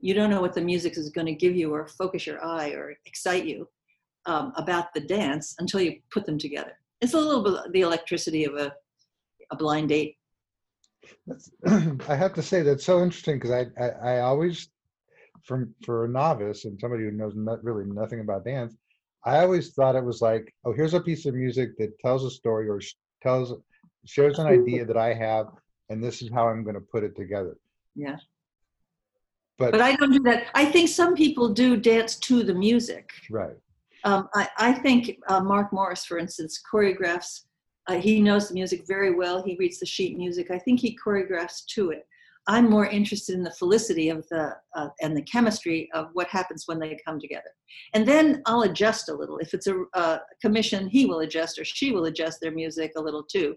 you 0.00 0.14
don't 0.14 0.30
know 0.30 0.40
what 0.40 0.54
the 0.54 0.60
music 0.60 0.96
is 0.96 1.10
going 1.10 1.26
to 1.26 1.34
give 1.34 1.54
you 1.54 1.72
or 1.74 1.86
focus 1.86 2.26
your 2.26 2.42
eye 2.44 2.70
or 2.70 2.94
excite 3.06 3.44
you 3.44 3.68
um, 4.26 4.52
about 4.56 4.92
the 4.94 5.00
dance 5.00 5.54
until 5.58 5.80
you 5.80 6.00
put 6.10 6.26
them 6.26 6.38
together. 6.38 6.72
It's 7.00 7.14
a 7.14 7.20
little 7.20 7.42
bit 7.42 7.72
the 7.72 7.82
electricity 7.82 8.44
of 8.44 8.54
a, 8.54 8.72
a 9.50 9.56
blind 9.56 9.88
date. 9.88 10.16
I 11.66 12.14
have 12.14 12.34
to 12.34 12.42
say 12.42 12.62
that's 12.62 12.84
so 12.84 13.02
interesting 13.02 13.38
because 13.38 13.50
I, 13.50 13.66
I 13.82 13.88
I 13.88 14.20
always 14.20 14.68
from 15.44 15.74
for 15.84 16.04
a 16.04 16.08
novice 16.08 16.64
and 16.64 16.78
somebody 16.80 17.04
who 17.04 17.10
knows 17.10 17.34
not 17.34 17.62
really 17.64 17.84
nothing 17.86 18.20
about 18.20 18.44
dance, 18.44 18.74
I 19.24 19.40
always 19.40 19.72
thought 19.72 19.96
it 19.96 20.04
was 20.04 20.22
like, 20.22 20.52
oh, 20.64 20.72
here's 20.72 20.94
a 20.94 21.00
piece 21.00 21.26
of 21.26 21.34
music 21.34 21.76
that 21.78 21.98
tells 21.98 22.24
a 22.24 22.30
story 22.30 22.68
or 22.68 22.80
sh- 22.80 22.94
tells 23.22 23.54
shares 24.06 24.38
an 24.38 24.46
idea 24.46 24.84
that 24.84 24.96
I 24.96 25.12
have, 25.12 25.46
and 25.90 26.02
this 26.02 26.22
is 26.22 26.30
how 26.32 26.48
I'm 26.48 26.64
going 26.64 26.74
to 26.74 26.80
put 26.80 27.04
it 27.04 27.14
together. 27.16 27.56
Yeah. 27.94 28.16
But, 29.58 29.72
But 29.72 29.82
I 29.82 29.94
don't 29.96 30.12
do 30.12 30.20
that. 30.20 30.46
I 30.54 30.64
think 30.64 30.88
some 30.88 31.14
people 31.14 31.50
do 31.50 31.76
dance 31.76 32.16
to 32.16 32.42
the 32.42 32.54
music. 32.54 33.10
right, 33.30 33.56
Um, 34.04 34.28
I, 34.34 34.48
I 34.56 34.72
think 34.72 35.18
uh, 35.28 35.40
Mark 35.40 35.70
Morris, 35.72 36.04
for 36.06 36.16
instance, 36.16 36.60
choreographs. 36.72 37.42
Uh, 37.86 37.96
he 37.96 38.22
knows 38.22 38.48
the 38.48 38.54
music 38.54 38.86
very 38.86 39.14
well. 39.14 39.42
He 39.42 39.56
reads 39.56 39.78
the 39.78 39.86
sheet 39.86 40.16
music. 40.16 40.50
I 40.50 40.58
think 40.58 40.80
he 40.80 40.96
choreographs 40.96 41.66
to 41.74 41.90
it. 41.90 42.06
I'm 42.46 42.70
more 42.70 42.86
interested 42.86 43.34
in 43.34 43.42
the 43.42 43.52
felicity 43.52 44.08
of 44.08 44.26
the 44.28 44.54
uh, 44.74 44.88
and 45.00 45.16
the 45.16 45.22
chemistry 45.22 45.88
of 45.94 46.08
what 46.14 46.28
happens 46.28 46.64
when 46.66 46.78
they 46.78 46.98
come 47.04 47.20
together, 47.20 47.50
and 47.94 48.06
then 48.06 48.42
I'll 48.46 48.62
adjust 48.62 49.08
a 49.08 49.14
little. 49.14 49.38
If 49.38 49.54
it's 49.54 49.66
a, 49.66 50.20
commission, 50.40 50.88
he 50.88 51.06
will 51.06 51.20
adjust 51.20 51.58
or 51.58 51.64
she 51.64 51.92
will 51.92 52.06
adjust 52.06 52.40
their 52.40 52.50
music 52.52 52.92
a 52.96 53.00
little 53.00 53.22
too. 53.22 53.54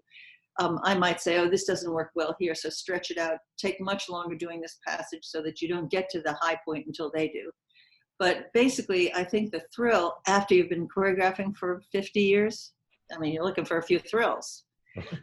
Um, 0.59 0.79
I 0.83 0.95
might 0.95 1.21
say, 1.21 1.39
"Oh, 1.39 1.49
this 1.49 1.63
doesn't 1.63 1.91
work 1.91 2.11
well 2.15 2.35
here," 2.39 2.55
so 2.55 2.69
stretch 2.69 3.09
it 3.09 3.17
out. 3.17 3.39
Take 3.57 3.79
much 3.79 4.09
longer 4.09 4.35
doing 4.35 4.61
this 4.61 4.77
passage 4.85 5.23
so 5.23 5.41
that 5.43 5.61
you 5.61 5.67
don't 5.67 5.89
get 5.89 6.09
to 6.09 6.21
the 6.21 6.33
high 6.41 6.59
point 6.65 6.85
until 6.85 7.09
they 7.13 7.29
do. 7.29 7.49
But 8.19 8.53
basically, 8.53 9.13
I 9.13 9.23
think 9.23 9.51
the 9.51 9.63
thrill 9.75 10.15
after 10.27 10.53
you've 10.53 10.69
been 10.69 10.87
choreographing 10.87 11.55
for 11.57 11.81
50 11.91 12.21
years, 12.21 12.73
I 13.11 13.17
mean, 13.17 13.33
you're 13.33 13.43
looking 13.43 13.65
for 13.65 13.77
a 13.77 13.83
few 13.83 13.99
thrills. 13.99 14.65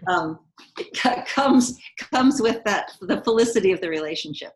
Um, 0.06 0.38
it 0.78 0.92
comes 1.26 1.78
comes 1.98 2.40
with 2.40 2.62
that 2.64 2.92
the 3.00 3.20
felicity 3.22 3.72
of 3.72 3.80
the 3.80 3.88
relationship. 3.88 4.52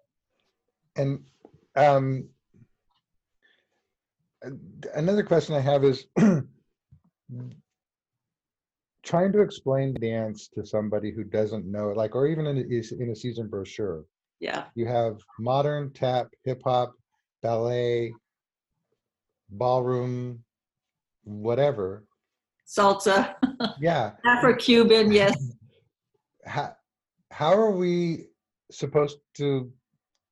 and 0.96 1.20
um, 1.76 2.28
another 4.94 5.22
question 5.22 5.54
I 5.54 5.60
have 5.60 5.84
is 5.84 6.06
trying 9.04 9.32
to 9.32 9.40
explain 9.40 9.94
dance 9.94 10.48
to 10.54 10.64
somebody 10.64 11.10
who 11.10 11.24
doesn't 11.24 11.66
know 11.66 11.90
it, 11.90 11.96
like, 11.96 12.14
or 12.14 12.26
even 12.26 12.46
in 12.46 12.58
a, 12.58 13.02
in 13.02 13.10
a 13.10 13.16
season 13.16 13.48
brochure. 13.48 14.04
Yeah, 14.40 14.64
You 14.74 14.86
have 14.86 15.18
modern 15.38 15.92
tap, 15.92 16.28
hip 16.44 16.60
hop, 16.64 16.94
ballet, 17.42 18.12
ballroom, 19.48 20.42
whatever. 21.22 22.04
Salsa, 22.66 23.34
Yeah. 23.80 24.12
Afro-Cuban, 24.26 25.12
yes. 25.12 25.52
How, 26.46 26.74
how 27.30 27.52
are 27.52 27.70
we 27.72 28.26
supposed 28.70 29.18
to 29.34 29.72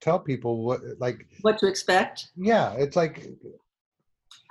tell 0.01 0.19
people 0.19 0.65
what, 0.65 0.81
like, 0.99 1.27
What 1.43 1.59
to 1.59 1.67
expect? 1.67 2.29
yeah, 2.37 2.73
it's 2.75 2.97
like, 2.97 3.29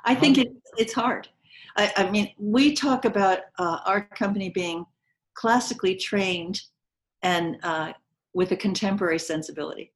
I 0.05 0.15
think 0.15 0.37
it, 0.37 0.47
it's 0.77 0.93
hard. 0.93 1.27
I, 1.77 1.91
I 1.97 2.09
mean, 2.09 2.31
we 2.37 2.73
talk 2.73 3.05
about 3.05 3.39
uh, 3.59 3.79
our 3.85 4.01
company 4.01 4.49
being 4.49 4.85
classically 5.35 5.95
trained 5.95 6.61
and 7.23 7.57
uh, 7.63 7.93
with 8.33 8.51
a 8.51 8.57
contemporary 8.57 9.19
sensibility. 9.19 9.93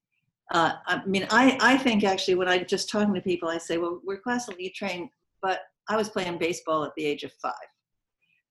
Uh, 0.52 0.74
I 0.86 1.04
mean, 1.06 1.26
I, 1.32 1.58
I 1.60 1.78
think 1.78 2.04
actually 2.04 2.36
when 2.36 2.48
I'm 2.48 2.66
just 2.68 2.90
talking 2.90 3.14
to 3.16 3.22
people, 3.22 3.50
I 3.50 3.58
say, 3.58 3.78
well, 3.78 4.00
we're 4.04 4.20
classically 4.20 4.70
trained, 4.76 5.10
but 5.42 5.62
I 5.90 5.96
was 5.98 6.10
playing 6.10 6.38
baseball 6.38 6.84
at 6.84 6.94
the 6.96 7.06
age 7.06 7.24
of 7.24 7.34
five. 7.34 7.54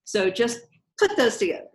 So 0.05 0.31
just 0.31 0.61
put 0.99 1.17
those 1.17 1.37
together. 1.37 1.69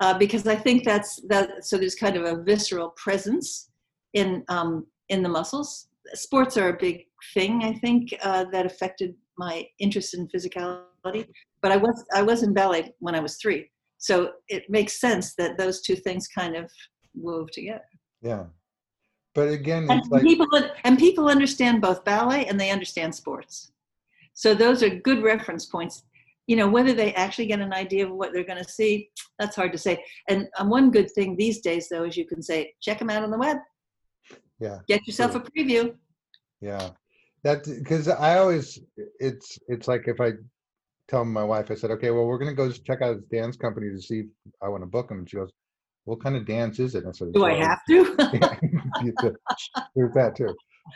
Uh, 0.00 0.16
because 0.16 0.46
I 0.46 0.56
think 0.56 0.84
that's 0.84 1.22
that. 1.28 1.64
So 1.64 1.78
there's 1.78 1.94
kind 1.94 2.16
of 2.16 2.24
a 2.24 2.42
visceral 2.42 2.90
presence 2.90 3.70
in 4.12 4.44
um, 4.48 4.86
in 5.08 5.22
the 5.22 5.28
muscles. 5.28 5.88
Sports 6.12 6.56
are 6.58 6.68
a 6.68 6.76
big 6.78 7.06
thing. 7.32 7.64
I 7.64 7.72
think 7.72 8.14
uh, 8.22 8.44
that 8.52 8.66
affected 8.66 9.14
my 9.38 9.66
interest 9.78 10.14
in 10.14 10.28
physicality. 10.28 11.26
But 11.62 11.72
I 11.72 11.78
was 11.78 12.04
I 12.14 12.22
was 12.22 12.42
in 12.42 12.52
ballet 12.52 12.94
when 12.98 13.14
I 13.14 13.20
was 13.20 13.36
three, 13.36 13.70
so 13.96 14.32
it 14.48 14.68
makes 14.68 15.00
sense 15.00 15.34
that 15.36 15.56
those 15.56 15.80
two 15.80 15.96
things 15.96 16.28
kind 16.28 16.56
of 16.56 16.70
wove 17.14 17.50
together. 17.50 17.88
yeah. 18.22 18.44
But 19.34 19.48
again, 19.48 19.86
And 19.90 20.02
like, 20.10 20.22
people 20.22 20.46
and 20.84 20.98
people 20.98 21.28
understand 21.28 21.82
both 21.82 22.04
ballet 22.04 22.46
and 22.46 22.58
they 22.58 22.70
understand 22.70 23.14
sports. 23.14 23.72
So 24.32 24.54
those 24.54 24.82
are 24.82 24.90
good 24.90 25.22
reference 25.22 25.66
points. 25.66 26.04
You 26.46 26.56
know, 26.56 26.68
whether 26.68 26.92
they 26.92 27.12
actually 27.14 27.46
get 27.46 27.60
an 27.60 27.72
idea 27.72 28.06
of 28.06 28.12
what 28.12 28.32
they're 28.32 28.44
going 28.44 28.62
to 28.62 28.70
see, 28.70 29.10
that's 29.38 29.56
hard 29.56 29.72
to 29.72 29.78
say. 29.78 30.02
And 30.28 30.48
um, 30.58 30.70
one 30.70 30.90
good 30.90 31.10
thing 31.10 31.36
these 31.36 31.60
days, 31.60 31.88
though, 31.88 32.04
is 32.04 32.16
you 32.16 32.24
can 32.26 32.40
say, 32.42 32.72
check 32.80 32.98
them 33.00 33.10
out 33.10 33.24
on 33.24 33.30
the 33.30 33.38
web. 33.38 33.56
yeah. 34.60 34.78
Get 34.86 35.06
yourself 35.06 35.34
a 35.34 35.40
preview. 35.40 35.94
Yeah, 36.60 36.90
that 37.42 37.64
because 37.64 38.08
I 38.08 38.38
always 38.38 38.78
it's 39.20 39.58
it's 39.68 39.86
like 39.88 40.08
if 40.08 40.20
I 40.20 40.32
tell 41.08 41.24
my 41.24 41.44
wife, 41.44 41.70
I 41.70 41.74
said, 41.74 41.90
okay, 41.92 42.10
well, 42.10 42.24
we're 42.26 42.38
gonna 42.38 42.54
go 42.54 42.70
check 42.70 43.02
out 43.02 43.16
this 43.16 43.24
dance 43.30 43.56
company 43.56 43.90
to 43.90 44.00
see 44.00 44.20
if 44.20 44.26
I 44.62 44.68
want 44.68 44.82
to 44.82 44.86
book 44.86 45.08
them. 45.08 45.18
And 45.18 45.28
she 45.30 45.36
goes, 45.36 45.50
what 46.04 46.22
kind 46.22 46.36
of 46.36 46.46
dance 46.46 46.78
is 46.78 46.94
it? 46.94 47.04
And 47.04 47.08
I 47.08 47.12
said, 47.12 47.32
Do 47.34 47.44
I 47.44 47.54
have 47.54 47.80
to? 47.88 48.16
yeah, 48.32 48.56
you 49.04 49.12
could- 49.18 49.36
There's 49.94 50.14
that 50.14 50.36
too, 50.36 50.54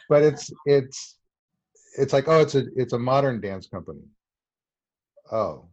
but 0.08 0.22
it's 0.22 0.50
it's 0.64 1.16
it's 1.98 2.12
like 2.12 2.26
oh, 2.28 2.40
it's 2.40 2.54
a 2.54 2.64
it's 2.76 2.92
a 2.94 2.98
modern 2.98 3.40
dance 3.40 3.66
company. 3.66 4.00
Oh, 5.32 5.68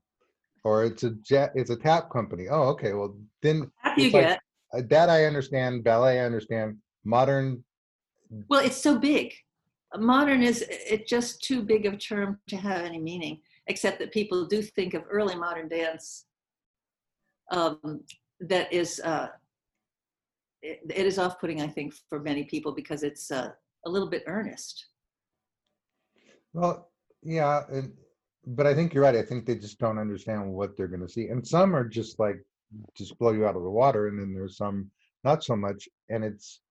or 0.64 0.84
it's 0.86 1.04
a 1.04 1.12
jet 1.12 1.52
it's 1.56 1.70
a 1.70 1.76
tap 1.76 2.10
company. 2.10 2.48
Oh, 2.50 2.64
okay, 2.70 2.94
well 2.94 3.16
then 3.42 3.72
After 3.84 4.02
you 4.02 4.12
like- 4.12 4.24
get, 4.28 4.40
uh, 4.74 4.82
that 4.90 5.10
I 5.10 5.26
understand. 5.26 5.84
Ballet 5.84 6.20
I 6.20 6.26
understand. 6.26 6.78
Modern 7.06 7.64
well, 8.50 8.60
it's 8.66 8.78
so 8.78 8.98
big. 8.98 9.34
Modern 9.96 10.44
is 10.44 10.66
it's 10.70 11.10
just 11.10 11.42
too 11.42 11.62
big 11.64 11.86
of 11.86 11.94
a 11.94 11.98
term 11.98 12.40
to 12.50 12.58
have 12.58 12.84
any 12.84 13.00
meaning, 13.00 13.40
except 13.68 14.00
that 14.00 14.12
people 14.12 14.46
do 14.46 14.62
think 14.62 14.94
of 14.94 15.04
early 15.10 15.36
modern 15.36 15.70
dance 15.70 16.26
um, 17.52 18.02
that 18.42 18.72
is 18.74 19.00
uh, 19.00 19.30
it, 20.62 20.82
it 20.94 21.06
is 21.06 21.18
off-putting, 21.18 21.62
I 21.62 21.68
think, 21.68 21.94
for 22.10 22.20
many 22.20 22.44
people 22.44 22.74
because 22.74 23.04
it's 23.04 23.32
uh, 23.32 23.52
a 23.86 23.90
little 23.90 24.10
bit 24.10 24.24
earnest. 24.28 24.88
Well, 26.54 26.92
yeah, 27.24 27.62
and 27.72 27.94
but 28.48 28.66
I 28.66 28.74
think 28.74 28.94
you're 28.94 29.04
right. 29.04 29.16
I 29.16 29.24
think 29.24 29.46
they 29.46 29.56
just 29.56 29.78
don't 29.80 30.00
understand 30.00 30.52
what 30.52 30.76
they're 30.78 30.88
going 30.88 31.06
to 31.06 31.10
see, 31.10 31.28
and 31.28 31.46
some 31.46 31.76
are 31.76 31.84
just 31.88 32.18
like 32.20 32.38
just 32.96 33.18
blow 33.20 33.32
you 33.32 33.46
out 33.46 33.56
of 33.56 33.64
the 33.64 33.70
water, 33.70 34.08
and 34.08 34.20
then 34.20 34.34
there's 34.34 34.58
some 34.58 34.90
not 35.24 35.44
so 35.44 35.56
much, 35.56 35.88
and 36.10 36.24
it's 36.24 36.62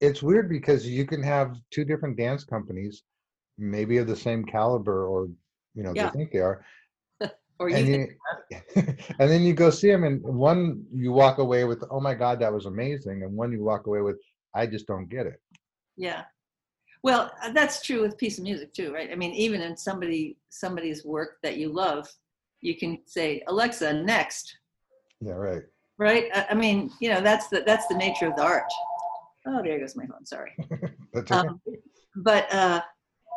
it's 0.00 0.22
weird 0.22 0.48
because 0.48 0.88
you 0.88 1.06
can 1.06 1.22
have 1.22 1.56
two 1.70 1.84
different 1.84 2.16
dance 2.16 2.44
companies, 2.44 3.02
maybe 3.58 3.98
of 3.98 4.06
the 4.06 4.16
same 4.16 4.44
caliber, 4.44 5.06
or 5.06 5.28
you 5.74 5.82
know 5.82 5.92
Yeah. 5.94 6.10
they 6.10 6.18
think 6.18 6.32
they 6.32 6.38
are, 6.40 6.64
Or 7.60 7.68
and 7.68 7.86
you, 7.86 8.08
and 9.20 9.30
then 9.30 9.42
you 9.42 9.52
go 9.54 9.70
see 9.70 9.90
them, 9.90 10.04
and 10.04 10.22
one 10.22 10.84
you 10.92 11.12
walk 11.12 11.38
away 11.38 11.64
with, 11.64 11.84
oh 11.90 12.00
my 12.00 12.14
god, 12.14 12.40
that 12.40 12.52
was 12.52 12.66
amazing, 12.66 13.22
and 13.22 13.36
one 13.36 13.52
you 13.52 13.62
walk 13.62 13.86
away 13.86 14.00
with, 14.00 14.18
I 14.54 14.66
just 14.66 14.86
don't 14.86 15.08
get 15.08 15.26
it. 15.26 15.40
yeah. 15.96 16.24
Well, 17.02 17.32
uh, 17.42 17.52
that's 17.52 17.82
true 17.82 18.00
with 18.00 18.16
piece 18.16 18.38
of 18.38 18.44
music 18.44 18.72
too, 18.72 18.92
right? 18.92 19.10
I 19.10 19.16
mean, 19.16 19.32
even 19.32 19.60
in 19.60 19.76
somebody 19.76 20.36
somebody's 20.50 21.04
work 21.04 21.38
that 21.42 21.56
you 21.56 21.68
love, 21.72 22.08
you 22.60 22.76
can 22.76 22.98
say, 23.06 23.42
Alexa, 23.48 23.92
next, 23.92 24.56
Yeah, 25.20 25.32
right. 25.32 25.62
right? 25.98 26.26
I, 26.32 26.46
I 26.50 26.54
mean, 26.54 26.90
you 27.00 27.10
know, 27.10 27.20
that's 27.20 27.48
the 27.48 27.62
that's 27.66 27.86
the 27.88 27.96
nature 27.96 28.26
of 28.26 28.36
the 28.36 28.42
art. 28.42 28.70
Oh, 29.46 29.60
there 29.62 29.80
goes 29.80 29.96
my 29.96 30.06
phone. 30.06 30.24
Sorry. 30.24 30.52
That's. 31.12 31.30
Um, 31.32 31.60
but 32.16 32.52
uh, 32.54 32.80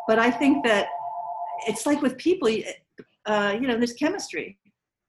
but 0.08 0.20
I 0.20 0.30
think 0.30 0.64
that 0.66 0.88
it's 1.68 1.88
like 1.88 2.04
with 2.04 2.16
people, 2.18 2.48
uh, 3.26 3.58
you 3.60 3.68
know, 3.68 3.76
there's 3.76 3.94
chemistry. 3.94 4.60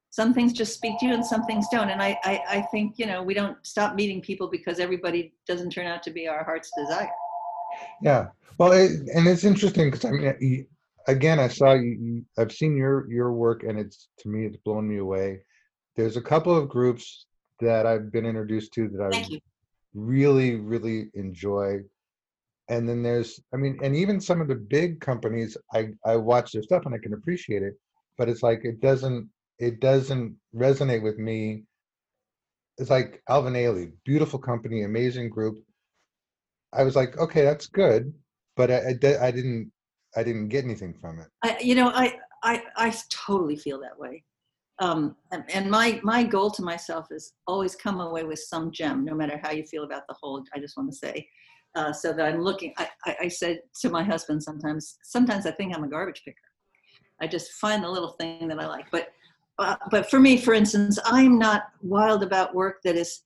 Some 0.08 0.32
things 0.32 0.54
just 0.54 0.72
speak 0.72 0.98
to 1.00 1.06
you, 1.06 1.12
and 1.12 1.24
some 1.24 1.44
things 1.44 1.66
don't. 1.70 1.90
And 1.90 2.00
I, 2.00 2.18
I 2.24 2.42
I 2.48 2.60
think 2.70 2.98
you 2.98 3.04
know 3.04 3.22
we 3.22 3.34
don't 3.34 3.58
stop 3.66 3.94
meeting 3.94 4.22
people 4.22 4.48
because 4.48 4.80
everybody 4.80 5.34
doesn't 5.46 5.68
turn 5.68 5.86
out 5.86 6.02
to 6.04 6.10
be 6.10 6.26
our 6.26 6.42
heart's 6.44 6.70
desire. 6.78 7.10
Yeah, 8.02 8.28
well, 8.58 8.72
it, 8.72 8.90
and 9.14 9.26
it's 9.26 9.44
interesting 9.44 9.90
because 9.90 10.04
I 10.04 10.10
mean, 10.10 10.66
again, 11.08 11.38
I 11.38 11.48
saw 11.48 11.74
you. 11.74 12.24
I've 12.38 12.52
seen 12.52 12.76
your 12.76 13.10
your 13.10 13.32
work, 13.32 13.62
and 13.62 13.78
it's 13.78 14.08
to 14.20 14.28
me, 14.28 14.46
it's 14.46 14.56
blown 14.58 14.88
me 14.88 14.98
away. 14.98 15.40
There's 15.96 16.16
a 16.16 16.22
couple 16.22 16.54
of 16.56 16.68
groups 16.68 17.26
that 17.60 17.86
I've 17.86 18.12
been 18.12 18.26
introduced 18.26 18.72
to 18.74 18.88
that 18.88 19.02
I 19.02 19.38
really, 19.94 20.56
really 20.56 21.10
enjoy, 21.14 21.78
and 22.68 22.88
then 22.88 23.02
there's, 23.02 23.40
I 23.54 23.56
mean, 23.56 23.78
and 23.82 23.96
even 23.96 24.20
some 24.20 24.40
of 24.40 24.48
the 24.48 24.54
big 24.56 25.00
companies, 25.00 25.56
I 25.72 25.88
I 26.04 26.16
watch 26.16 26.52
their 26.52 26.62
stuff 26.62 26.84
and 26.86 26.94
I 26.94 26.98
can 26.98 27.14
appreciate 27.14 27.62
it, 27.62 27.74
but 28.18 28.28
it's 28.28 28.42
like 28.42 28.60
it 28.64 28.80
doesn't 28.80 29.28
it 29.58 29.80
doesn't 29.80 30.36
resonate 30.54 31.02
with 31.02 31.18
me. 31.18 31.64
It's 32.78 32.90
like 32.90 33.22
Alvin 33.28 33.54
Ailey, 33.54 33.92
beautiful 34.04 34.38
company, 34.38 34.82
amazing 34.82 35.30
group. 35.30 35.64
I 36.72 36.82
was 36.82 36.96
like, 36.96 37.16
okay, 37.18 37.42
that's 37.42 37.66
good, 37.66 38.12
but 38.56 38.70
I, 38.70 38.74
I, 38.74 39.26
I 39.26 39.30
didn't 39.30 39.72
I 40.16 40.22
didn't 40.22 40.48
get 40.48 40.64
anything 40.64 40.94
from 40.94 41.20
it. 41.20 41.28
I, 41.42 41.58
you 41.60 41.74
know, 41.74 41.88
I, 41.88 42.18
I, 42.42 42.62
I 42.76 42.94
totally 43.10 43.56
feel 43.56 43.78
that 43.80 43.98
way. 43.98 44.24
Um, 44.78 45.16
and, 45.32 45.44
and 45.52 45.70
my 45.70 46.00
my 46.02 46.22
goal 46.22 46.50
to 46.50 46.62
myself 46.62 47.06
is 47.10 47.32
always 47.46 47.74
come 47.74 48.00
away 48.00 48.24
with 48.24 48.38
some 48.40 48.70
gem, 48.70 49.04
no 49.04 49.14
matter 49.14 49.40
how 49.42 49.50
you 49.52 49.64
feel 49.64 49.84
about 49.84 50.02
the 50.08 50.14
whole. 50.20 50.42
I 50.54 50.58
just 50.58 50.76
want 50.76 50.90
to 50.90 50.96
say, 50.96 51.26
uh, 51.74 51.92
so 51.92 52.12
that 52.12 52.26
I'm 52.26 52.40
looking. 52.42 52.74
I, 52.76 52.88
I, 53.06 53.16
I 53.22 53.28
said 53.28 53.60
to 53.80 53.88
my 53.88 54.02
husband 54.02 54.42
sometimes. 54.42 54.98
Sometimes 55.02 55.46
I 55.46 55.50
think 55.52 55.74
I'm 55.74 55.84
a 55.84 55.88
garbage 55.88 56.22
picker. 56.24 56.36
I 57.22 57.26
just 57.26 57.52
find 57.52 57.82
the 57.82 57.88
little 57.88 58.10
thing 58.20 58.48
that 58.48 58.60
I 58.60 58.66
like. 58.66 58.90
But 58.90 59.08
uh, 59.58 59.76
but 59.90 60.10
for 60.10 60.20
me, 60.20 60.36
for 60.36 60.52
instance, 60.52 60.98
I'm 61.06 61.38
not 61.38 61.68
wild 61.80 62.22
about 62.22 62.54
work 62.54 62.82
that 62.84 62.96
is 62.96 63.22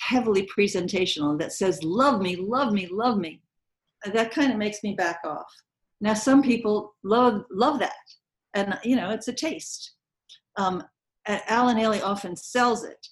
heavily 0.00 0.48
presentational 0.56 1.38
that 1.38 1.52
says 1.52 1.82
love 1.82 2.20
me, 2.20 2.36
love 2.36 2.72
me, 2.72 2.86
love 2.90 3.18
me. 3.18 3.40
That 4.12 4.32
kind 4.32 4.50
of 4.52 4.58
makes 4.58 4.82
me 4.82 4.94
back 4.94 5.20
off. 5.24 5.46
Now, 6.00 6.14
some 6.14 6.42
people 6.42 6.94
love 7.04 7.44
love 7.50 7.78
that, 7.78 7.92
and 8.54 8.78
you 8.82 8.96
know, 8.96 9.10
it's 9.10 9.28
a 9.28 9.32
taste. 9.32 9.94
Um, 10.56 10.82
Alvin 11.26 11.76
Ailey 11.76 12.02
often 12.02 12.34
sells 12.34 12.82
it, 12.84 13.06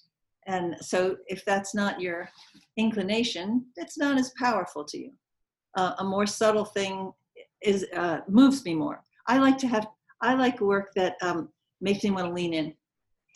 and 0.47 0.75
so 0.81 1.15
if 1.27 1.45
that's 1.45 1.73
not 1.73 2.01
your 2.01 2.29
inclination, 2.77 3.65
it's 3.77 3.97
not 3.97 4.17
as 4.17 4.33
powerful 4.37 4.83
to 4.85 4.97
you. 4.97 5.11
Uh, 5.77 5.93
a 5.99 6.03
more 6.03 6.25
subtle 6.25 6.65
thing 6.65 7.13
is 7.63 7.85
uh, 7.95 8.19
moves 8.27 8.65
me 8.65 8.75
more. 8.75 9.03
I 9.27 9.37
like 9.37 9.57
to 9.59 9.67
have 9.67 9.87
I 10.21 10.33
like 10.33 10.59
work 10.59 10.91
that 10.95 11.15
um, 11.21 11.49
makes 11.79 12.03
me 12.03 12.11
want 12.11 12.27
to 12.27 12.33
lean 12.33 12.53
in. 12.53 12.73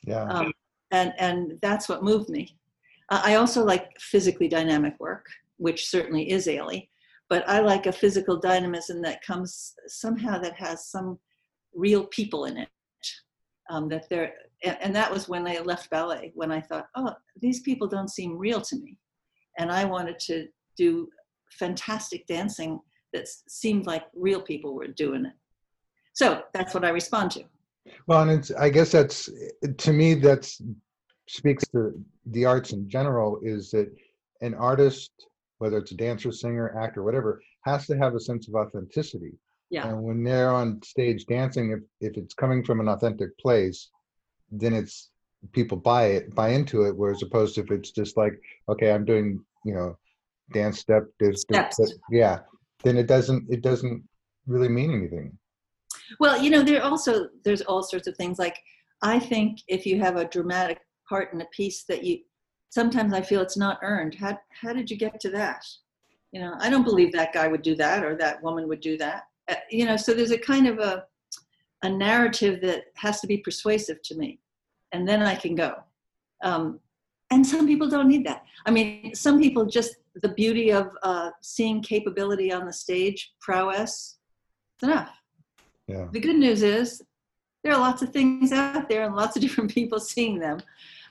Yeah. 0.06 0.24
Um, 0.25 0.51
and 0.92 1.13
and 1.18 1.60
that's 1.62 1.88
what 1.88 2.04
moved 2.04 2.30
me. 2.30 2.58
Uh, 3.09 3.21
I 3.24 3.35
also 3.35 3.63
like 3.63 4.00
physically 4.00 4.47
dynamic 4.47 4.95
work, 5.00 5.27
which 5.57 5.88
certainly 5.88 6.31
is 6.31 6.47
Ailey 6.47 6.88
but 7.29 7.47
I 7.50 7.59
like 7.59 7.88
a 7.88 7.91
physical 7.91 8.38
dynamism 8.38 9.01
that 9.01 9.24
comes 9.24 9.74
somehow 9.88 10.38
that 10.39 10.53
has 10.55 10.88
some 10.88 11.19
real 11.74 12.05
people 12.07 12.45
in 12.45 12.57
it. 12.57 12.69
Um, 13.69 13.89
that 13.89 14.07
they're, 14.09 14.33
and 14.63 14.95
that 14.95 15.12
was 15.12 15.27
when 15.27 15.47
I 15.47 15.57
left 15.59 15.89
ballet, 15.89 16.31
when 16.35 16.51
I 16.51 16.62
thought, 16.62 16.85
oh, 16.95 17.13
these 17.41 17.62
people 17.62 17.88
don't 17.88 18.12
seem 18.12 18.38
real 18.38 18.62
to 18.62 18.75
me. 18.75 18.95
And 19.57 19.71
I 19.71 19.85
wanted 19.85 20.19
to 20.19 20.47
do 20.77 21.09
fantastic 21.50 22.27
dancing 22.27 22.79
that 23.13 23.27
seemed 23.47 23.88
like 23.88 24.03
real 24.13 24.41
people 24.41 24.75
were 24.75 24.88
doing 24.88 25.25
it. 25.25 25.33
So 26.13 26.43
that's 26.53 26.75
what 26.75 26.85
I 26.85 26.89
respond 26.89 27.31
to. 27.31 27.43
Well, 28.05 28.21
and 28.21 28.31
it's, 28.31 28.51
I 28.51 28.69
guess 28.69 28.91
that's, 28.91 29.29
to 29.77 29.93
me, 29.93 30.13
that's 30.13 30.62
speaks 31.27 31.67
to 31.70 31.94
the 32.27 32.46
arts 32.46 32.72
in 32.72 32.89
general 32.89 33.39
is 33.44 33.72
that 33.72 33.91
an 34.41 34.53
artist 34.53 35.12
whether 35.58 35.77
it's 35.77 35.91
a 35.91 35.96
dancer, 35.96 36.32
singer, 36.32 36.77
actor, 36.77 37.03
whatever, 37.03 37.41
has 37.62 37.88
to 37.88 37.98
have 37.98 38.15
a 38.15 38.20
sense 38.20 38.48
of 38.48 38.55
authenticity. 38.55 39.34
Yeah. 39.70 39.88
And 39.88 40.03
when 40.03 40.24
they're 40.24 40.51
on 40.51 40.82
stage 40.84 41.25
dancing, 41.25 41.72
if, 41.72 41.79
if 42.12 42.17
it's 42.17 42.34
coming 42.34 42.63
from 42.63 42.79
an 42.79 42.88
authentic 42.88 43.38
place, 43.39 43.89
then 44.51 44.74
it's 44.74 45.10
people 45.53 45.77
buy 45.77 46.05
it, 46.08 46.36
buy 46.36 46.50
into 46.50 46.84
it. 46.84 46.96
Whereas 46.96 47.24
opposed 47.24 47.55
to 47.55 47.62
if 47.62 47.72
it's 47.72 47.91
just 47.91 48.17
like, 48.17 48.39
okay, 48.70 48.91
I'm 48.91 49.05
doing, 49.05 49.44
you 49.63 49.74
know, 49.74 49.98
dance 50.53 50.79
step, 50.79 51.05
Steps. 51.34 51.77
this, 51.77 51.98
yeah, 52.12 52.39
then 52.84 52.98
it 52.98 53.08
doesn't, 53.08 53.46
it 53.50 53.62
doesn't 53.62 54.03
really 54.46 54.70
mean 54.70 54.94
anything. 54.94 55.38
Well, 56.20 56.39
you 56.39 56.51
know, 56.51 56.62
there 56.62 56.84
also 56.84 57.29
there's 57.44 57.62
all 57.62 57.82
sorts 57.82 58.05
of 58.05 58.15
things. 58.15 58.38
Like 58.38 58.60
I 59.01 59.17
think 59.17 59.62
if 59.67 59.88
you 59.88 60.00
have 60.00 60.17
a 60.17 60.25
dramatic 60.25 60.79
part 61.07 61.33
in 61.33 61.41
a 61.41 61.45
piece 61.45 61.83
that 61.83 62.03
you 62.03 62.19
sometimes 62.75 63.13
I 63.13 63.21
feel 63.21 63.41
it's 63.41 63.55
not 63.55 63.79
earned. 63.83 64.15
How, 64.15 64.38
how 64.50 64.74
did 64.74 64.91
you 64.91 64.97
get 64.97 65.19
to 65.21 65.29
that? 65.31 65.65
You 66.33 66.41
know, 66.41 66.55
I 66.59 66.69
don't 66.69 66.83
believe 66.83 67.13
that 67.13 67.31
guy 67.31 67.47
would 67.47 67.62
do 67.62 67.74
that 67.75 68.03
or 68.03 68.17
that 68.17 68.43
woman 68.43 68.67
would 68.67 68.81
do 68.81 68.97
that. 68.97 69.24
Uh, 69.47 69.55
you 69.71 69.85
know, 69.85 69.95
so 69.95 70.13
there's 70.13 70.31
a 70.31 70.38
kind 70.38 70.67
of 70.67 70.79
a, 70.79 71.05
a 71.83 71.89
narrative 71.89 72.59
that 72.63 72.88
has 72.95 73.21
to 73.21 73.27
be 73.27 73.38
persuasive 73.38 74.01
to 74.03 74.15
me. 74.15 74.41
And 74.91 75.07
then 75.07 75.21
I 75.21 75.35
can 75.35 75.55
go. 75.55 75.75
Um, 76.43 76.81
and 77.31 77.47
some 77.47 77.65
people 77.65 77.89
don't 77.89 78.09
need 78.09 78.25
that. 78.25 78.43
I 78.65 78.71
mean, 78.71 79.15
some 79.15 79.39
people 79.39 79.65
just, 79.65 79.95
the 80.21 80.29
beauty 80.29 80.71
of 80.71 80.89
uh, 81.03 81.31
seeing 81.41 81.81
capability 81.81 82.51
on 82.51 82.65
the 82.65 82.74
stage, 82.74 83.33
prowess, 83.39 84.18
it's 84.75 84.83
enough. 84.83 85.11
Yeah. 85.87 86.07
The 86.11 86.20
good 86.20 86.35
news 86.35 86.61
is 86.61 87.01
there 87.63 87.74
are 87.74 87.79
lots 87.79 88.01
of 88.01 88.09
things 88.09 88.51
out 88.51 88.89
there 88.89 89.05
and 89.05 89.15
lots 89.15 89.37
of 89.37 89.41
different 89.46 89.74
people 89.74 90.00
seeing 90.01 90.39
them. 90.39 90.59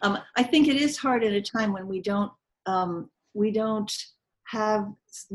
Um, 0.04 0.18
I 0.36 0.42
think 0.42 0.68
it 0.68 0.76
is 0.76 0.98
hard 0.98 1.24
at 1.24 1.32
a 1.32 1.40
time 1.40 1.72
when 1.72 1.88
we 1.88 2.00
don't 2.00 2.30
um, 2.66 3.10
we 3.32 3.50
don't 3.50 3.92
have 4.46 4.86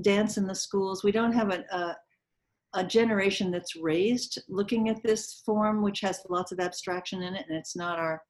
dance 0.01 0.37
in 0.37 0.45
the 0.45 0.55
schools. 0.55 1.03
We 1.03 1.11
don't 1.11 1.33
have 1.33 1.51
a, 1.51 1.63
a, 1.71 1.97
a 2.75 2.83
generation 2.83 3.49
that's 3.51 3.75
raised 3.75 4.39
looking 4.47 4.87
at 4.89 5.01
this 5.01 5.41
form, 5.43 5.81
which 5.81 6.01
has 6.01 6.21
lots 6.29 6.51
of 6.51 6.59
abstraction 6.59 7.23
in 7.23 7.35
it, 7.35 7.45
and 7.49 7.57
it's 7.57 7.75
not 7.75 7.97
our 7.97 8.21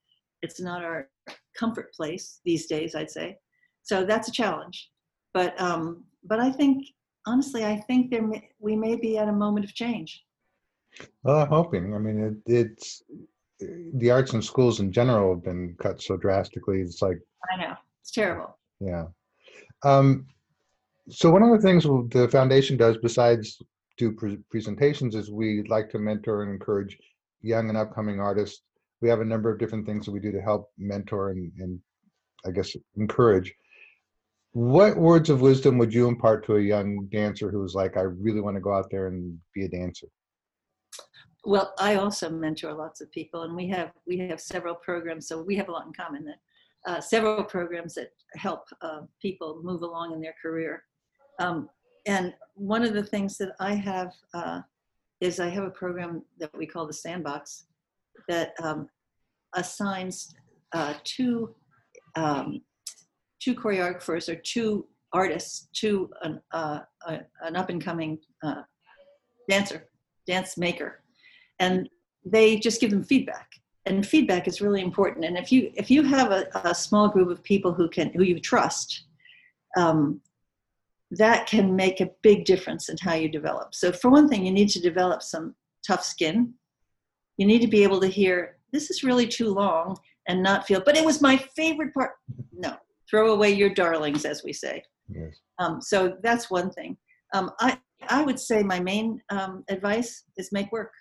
it's 0.41 0.61
not 0.61 0.81
our 0.81 1.09
comfort 1.57 1.93
place 1.93 2.39
these 2.45 2.67
days. 2.67 2.95
I'd 2.95 3.11
say 3.11 3.37
so. 3.83 4.05
That's 4.05 4.29
a 4.29 4.31
challenge, 4.31 4.89
but 5.33 5.59
um, 5.59 6.05
but 6.23 6.39
I 6.39 6.51
think 6.51 6.87
honestly, 7.27 7.65
I 7.65 7.81
think 7.81 8.11
there 8.11 8.25
may, 8.25 8.49
we 8.59 8.77
may 8.77 8.95
be 8.95 9.17
at 9.17 9.27
a 9.27 9.33
moment 9.33 9.65
of 9.65 9.73
change. 9.73 10.23
Well, 11.21 11.41
I'm 11.41 11.49
hoping. 11.49 11.93
I 11.93 11.97
mean, 11.97 12.41
it, 12.47 12.53
it's 12.53 13.03
the 13.59 14.11
arts 14.11 14.33
and 14.33 14.43
schools 14.43 14.79
in 14.79 14.91
general 14.91 15.35
have 15.35 15.43
been 15.43 15.75
cut 15.79 16.01
so 16.01 16.17
drastically. 16.17 16.81
It's 16.81 17.01
like, 17.01 17.19
I 17.51 17.61
know 17.61 17.73
it's 18.01 18.11
terrible. 18.11 18.57
yeah. 18.79 19.05
Um, 19.83 20.25
so 21.09 21.31
one 21.31 21.43
of 21.43 21.49
the 21.49 21.59
things 21.65 21.83
the 21.83 22.29
foundation 22.31 22.77
does 22.77 22.97
besides 22.97 23.61
do 23.97 24.11
pre- 24.11 24.37
presentations 24.49 25.15
is 25.15 25.31
we 25.31 25.63
like 25.67 25.89
to 25.89 25.99
mentor 25.99 26.43
and 26.43 26.51
encourage 26.51 26.97
young 27.41 27.69
and 27.69 27.77
upcoming 27.77 28.19
artists. 28.19 28.61
We 29.01 29.09
have 29.09 29.21
a 29.21 29.25
number 29.25 29.49
of 29.49 29.59
different 29.59 29.85
things 29.85 30.05
that 30.05 30.11
we 30.11 30.19
do 30.19 30.31
to 30.31 30.41
help 30.41 30.69
mentor 30.77 31.31
and, 31.31 31.51
and 31.59 31.79
I 32.45 32.51
guess 32.51 32.75
encourage. 32.97 33.53
What 34.51 34.97
words 34.97 35.29
of 35.29 35.41
wisdom 35.41 35.77
would 35.77 35.93
you 35.93 36.07
impart 36.07 36.45
to 36.45 36.57
a 36.57 36.61
young 36.61 37.07
dancer 37.11 37.49
who's 37.51 37.75
like, 37.75 37.97
I 37.97 38.01
really 38.01 38.41
want 38.41 38.55
to 38.55 38.61
go 38.61 38.73
out 38.73 38.89
there 38.91 39.07
and 39.07 39.37
be 39.53 39.65
a 39.65 39.69
dancer? 39.69 40.07
Well, 41.45 41.73
I 41.79 41.95
also 41.95 42.29
mentor 42.29 42.73
lots 42.73 43.01
of 43.01 43.11
people, 43.11 43.43
and 43.43 43.55
we 43.55 43.67
have 43.69 43.91
we 44.05 44.17
have 44.17 44.41
several 44.41 44.75
programs, 44.75 45.27
so 45.27 45.41
we 45.41 45.55
have 45.55 45.69
a 45.69 45.71
lot 45.71 45.85
in 45.85 45.93
common. 45.93 46.25
That 46.25 46.39
uh, 46.85 47.01
several 47.01 47.43
programs 47.43 47.93
that 47.95 48.09
help 48.35 48.65
uh, 48.81 49.01
people 49.21 49.61
move 49.63 49.81
along 49.81 50.13
in 50.13 50.21
their 50.21 50.35
career. 50.41 50.83
Um, 51.39 51.69
and 52.05 52.33
one 52.55 52.83
of 52.83 52.93
the 52.93 53.03
things 53.03 53.37
that 53.37 53.53
I 53.59 53.73
have 53.75 54.13
uh, 54.33 54.61
is 55.21 55.39
I 55.39 55.49
have 55.49 55.63
a 55.63 55.69
program 55.69 56.23
that 56.39 56.55
we 56.57 56.65
call 56.65 56.87
the 56.87 56.93
Sandbox 56.93 57.65
that 58.27 58.53
um, 58.61 58.89
assigns 59.55 60.33
uh, 60.73 60.93
two 61.05 61.55
um, 62.15 62.61
two 63.41 63.55
choreographers 63.55 64.27
or 64.27 64.35
two 64.35 64.85
artists 65.13 65.69
to 65.73 66.09
an, 66.23 66.41
uh, 66.51 66.79
an 67.07 67.55
up 67.55 67.69
and 67.69 67.83
coming 67.83 68.19
uh, 68.43 68.61
dancer, 69.49 69.87
dance 70.27 70.57
maker 70.57 71.01
and 71.59 71.89
they 72.25 72.57
just 72.57 72.81
give 72.81 72.91
them 72.91 73.03
feedback. 73.03 73.47
And 73.85 74.05
feedback 74.05 74.47
is 74.47 74.61
really 74.61 74.81
important. 74.81 75.25
And 75.25 75.37
if 75.37 75.51
you 75.51 75.71
if 75.75 75.89
you 75.89 76.03
have 76.03 76.31
a, 76.31 76.47
a 76.63 76.75
small 76.75 77.09
group 77.09 77.29
of 77.29 77.43
people 77.43 77.73
who 77.73 77.89
can 77.89 78.11
who 78.13 78.23
you 78.23 78.39
trust 78.39 79.05
um, 79.77 80.21
that 81.11 81.47
can 81.47 81.75
make 81.75 82.01
a 82.01 82.11
big 82.21 82.45
difference 82.45 82.89
in 82.89 82.97
how 83.01 83.15
you 83.15 83.29
develop. 83.29 83.73
So 83.73 83.91
for 83.91 84.11
one 84.11 84.29
thing 84.29 84.45
you 84.45 84.51
need 84.51 84.69
to 84.69 84.79
develop 84.79 85.23
some 85.23 85.55
tough 85.85 86.03
skin. 86.03 86.53
You 87.37 87.47
need 87.47 87.61
to 87.61 87.67
be 87.67 87.83
able 87.83 88.01
to 88.01 88.07
hear 88.07 88.57
this 88.73 88.91
is 88.91 89.03
really 89.03 89.27
too 89.27 89.51
long 89.53 89.97
and 90.27 90.43
not 90.43 90.67
feel 90.67 90.81
but 90.85 90.97
it 90.97 91.05
was 91.05 91.21
my 91.21 91.37
favorite 91.55 91.93
part. 91.93 92.11
No. 92.53 92.75
Throw 93.09 93.33
away 93.33 93.51
your 93.51 93.73
darlings 93.73 94.25
as 94.25 94.43
we 94.43 94.53
say. 94.53 94.83
Yes. 95.11 95.39
um, 95.57 95.81
so 95.81 96.17
that's 96.21 96.51
one 96.51 96.69
thing. 96.69 96.95
Um, 97.33 97.49
I, 97.59 97.79
I 98.07 98.21
would 98.21 98.39
say 98.39 98.61
my 98.61 98.79
main 98.79 99.19
um, 99.31 99.63
advice 99.67 100.25
is 100.37 100.51
make 100.51 100.71
work 100.71 100.91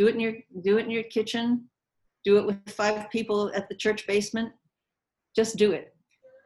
do 0.00 0.06
it 0.06 0.14
in 0.14 0.20
your 0.20 0.32
do 0.62 0.78
it 0.78 0.86
in 0.86 0.90
your 0.90 1.02
kitchen. 1.02 1.68
Do 2.24 2.38
it 2.38 2.46
with 2.46 2.56
five 2.70 3.10
people 3.10 3.52
at 3.54 3.68
the 3.68 3.74
church 3.74 4.06
basement. 4.06 4.50
Just 5.36 5.58
do 5.58 5.72
it. 5.72 5.94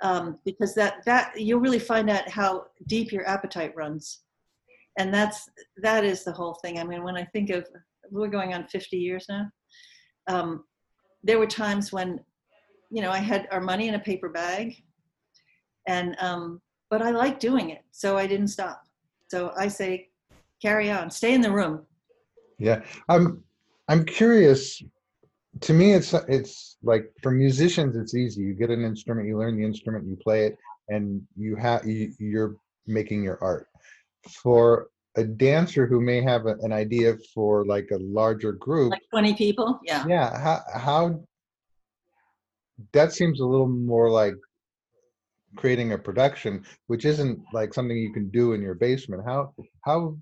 Um, 0.02 0.40
because 0.44 0.74
that 0.74 1.04
that 1.06 1.40
you'll 1.40 1.60
really 1.60 1.78
find 1.78 2.10
out 2.10 2.28
how 2.28 2.66
deep 2.88 3.12
your 3.12 3.28
appetite 3.28 3.72
runs. 3.76 4.22
And 4.98 5.14
that's 5.14 5.48
that 5.84 6.04
is 6.04 6.24
the 6.24 6.32
whole 6.32 6.54
thing. 6.54 6.80
I 6.80 6.84
mean 6.84 7.04
when 7.04 7.16
i 7.16 7.24
think 7.32 7.50
of 7.50 7.64
we're 8.10 8.36
going 8.38 8.54
on 8.54 8.66
50 8.66 8.96
years 8.96 9.26
now. 9.28 9.44
Um, 10.26 10.64
there 11.22 11.38
were 11.38 11.46
times 11.46 11.92
when 11.92 12.18
you 12.90 13.02
know 13.02 13.12
i 13.12 13.18
had 13.18 13.46
our 13.52 13.60
money 13.60 13.86
in 13.86 13.94
a 13.94 14.08
paper 14.10 14.30
bag. 14.30 14.74
And 15.86 16.16
um, 16.18 16.60
but 16.90 17.02
i 17.02 17.10
like 17.10 17.38
doing 17.38 17.70
it 17.70 17.82
so 17.92 18.18
i 18.18 18.26
didn't 18.26 18.48
stop. 18.48 18.82
So 19.28 19.52
i 19.56 19.68
say 19.68 20.08
carry 20.60 20.90
on. 20.90 21.08
Stay 21.08 21.34
in 21.34 21.40
the 21.40 21.52
room. 21.52 21.86
Yeah, 22.58 22.82
I'm 23.08 23.43
I'm 23.88 24.04
curious. 24.04 24.82
To 25.62 25.72
me, 25.72 25.92
it's 25.92 26.12
it's 26.28 26.76
like 26.82 27.12
for 27.22 27.30
musicians, 27.30 27.96
it's 27.96 28.14
easy. 28.14 28.42
You 28.42 28.54
get 28.54 28.70
an 28.70 28.84
instrument, 28.84 29.28
you 29.28 29.38
learn 29.38 29.56
the 29.56 29.64
instrument, 29.64 30.06
you 30.06 30.16
play 30.16 30.46
it, 30.46 30.58
and 30.88 31.22
you 31.36 31.56
have 31.56 31.86
you, 31.86 32.12
you're 32.18 32.56
making 32.86 33.22
your 33.22 33.38
art. 33.42 33.68
For 34.42 34.88
a 35.16 35.24
dancer 35.24 35.86
who 35.86 36.00
may 36.00 36.20
have 36.22 36.46
a, 36.46 36.56
an 36.62 36.72
idea 36.72 37.16
for 37.32 37.64
like 37.66 37.88
a 37.92 37.98
larger 37.98 38.52
group, 38.52 38.90
Like 38.90 39.02
20 39.10 39.34
people? 39.34 39.78
Yeah. 39.84 40.04
yeah, 40.08 40.38
how 40.38 40.60
how 40.74 41.20
that 42.92 43.12
seems 43.12 43.40
a 43.40 43.46
little 43.46 43.68
more 43.68 44.10
like 44.10 44.34
creating 45.56 45.92
a 45.92 45.98
production, 45.98 46.64
which 46.88 47.04
isn't 47.04 47.38
like 47.52 47.72
something 47.72 47.96
you 47.96 48.12
can 48.12 48.28
do 48.30 48.54
in 48.54 48.60
your 48.62 48.74
basement. 48.74 49.22
How 49.24 49.54
how 49.82 50.16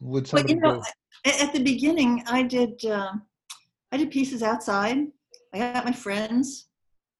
would 0.00 0.24
But 0.24 0.30
somebody 0.30 0.54
you 0.54 0.60
know, 0.60 0.82
at 1.24 1.52
the 1.52 1.62
beginning, 1.62 2.22
I 2.26 2.42
did 2.42 2.84
um 2.86 3.22
I 3.92 3.96
did 3.96 4.10
pieces 4.10 4.42
outside. 4.42 4.98
I 5.52 5.58
got 5.58 5.84
my 5.84 5.92
friends, 5.92 6.68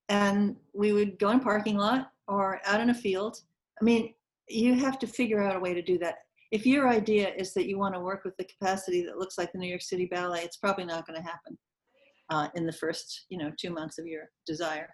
and 0.09 0.57
we 0.73 0.93
would 0.93 1.19
go 1.19 1.31
in 1.31 1.41
a 1.41 1.43
parking 1.43 1.77
lot 1.77 2.13
or 2.29 2.61
out 2.65 2.81
in 2.81 2.91
a 2.91 2.95
field. 2.95 3.39
I 3.81 3.85
mean, 3.85 4.15
you 4.49 4.75
have 4.75 4.99
to 5.01 5.07
figure 5.07 5.43
out 5.43 5.57
a 5.57 5.61
way 5.61 5.75
to 5.75 5.83
do 5.83 5.99
that. 5.99 6.17
If 6.53 6.67
your 6.67 6.89
idea 6.89 7.33
is 7.35 7.55
that 7.55 7.67
you 7.67 7.79
want 7.79 7.95
to 7.95 8.01
work 8.01 8.25
with 8.25 8.37
the 8.37 8.45
capacity 8.45 9.05
that 9.05 9.19
looks 9.19 9.39
like 9.39 9.53
the 9.53 9.59
New 9.59 9.69
York 9.69 9.83
City 9.83 10.07
Ballet, 10.07 10.43
it's 10.43 10.57
probably 10.57 10.85
not 10.85 11.07
going 11.07 11.21
to 11.21 11.29
happen 11.29 11.57
uh, 12.31 12.49
in 12.55 12.67
the 12.67 12.73
first, 12.73 13.27
you 13.29 13.39
know, 13.39 13.53
two 13.57 13.71
months 13.71 13.99
of 13.99 14.07
your 14.07 14.31
desire. 14.47 14.89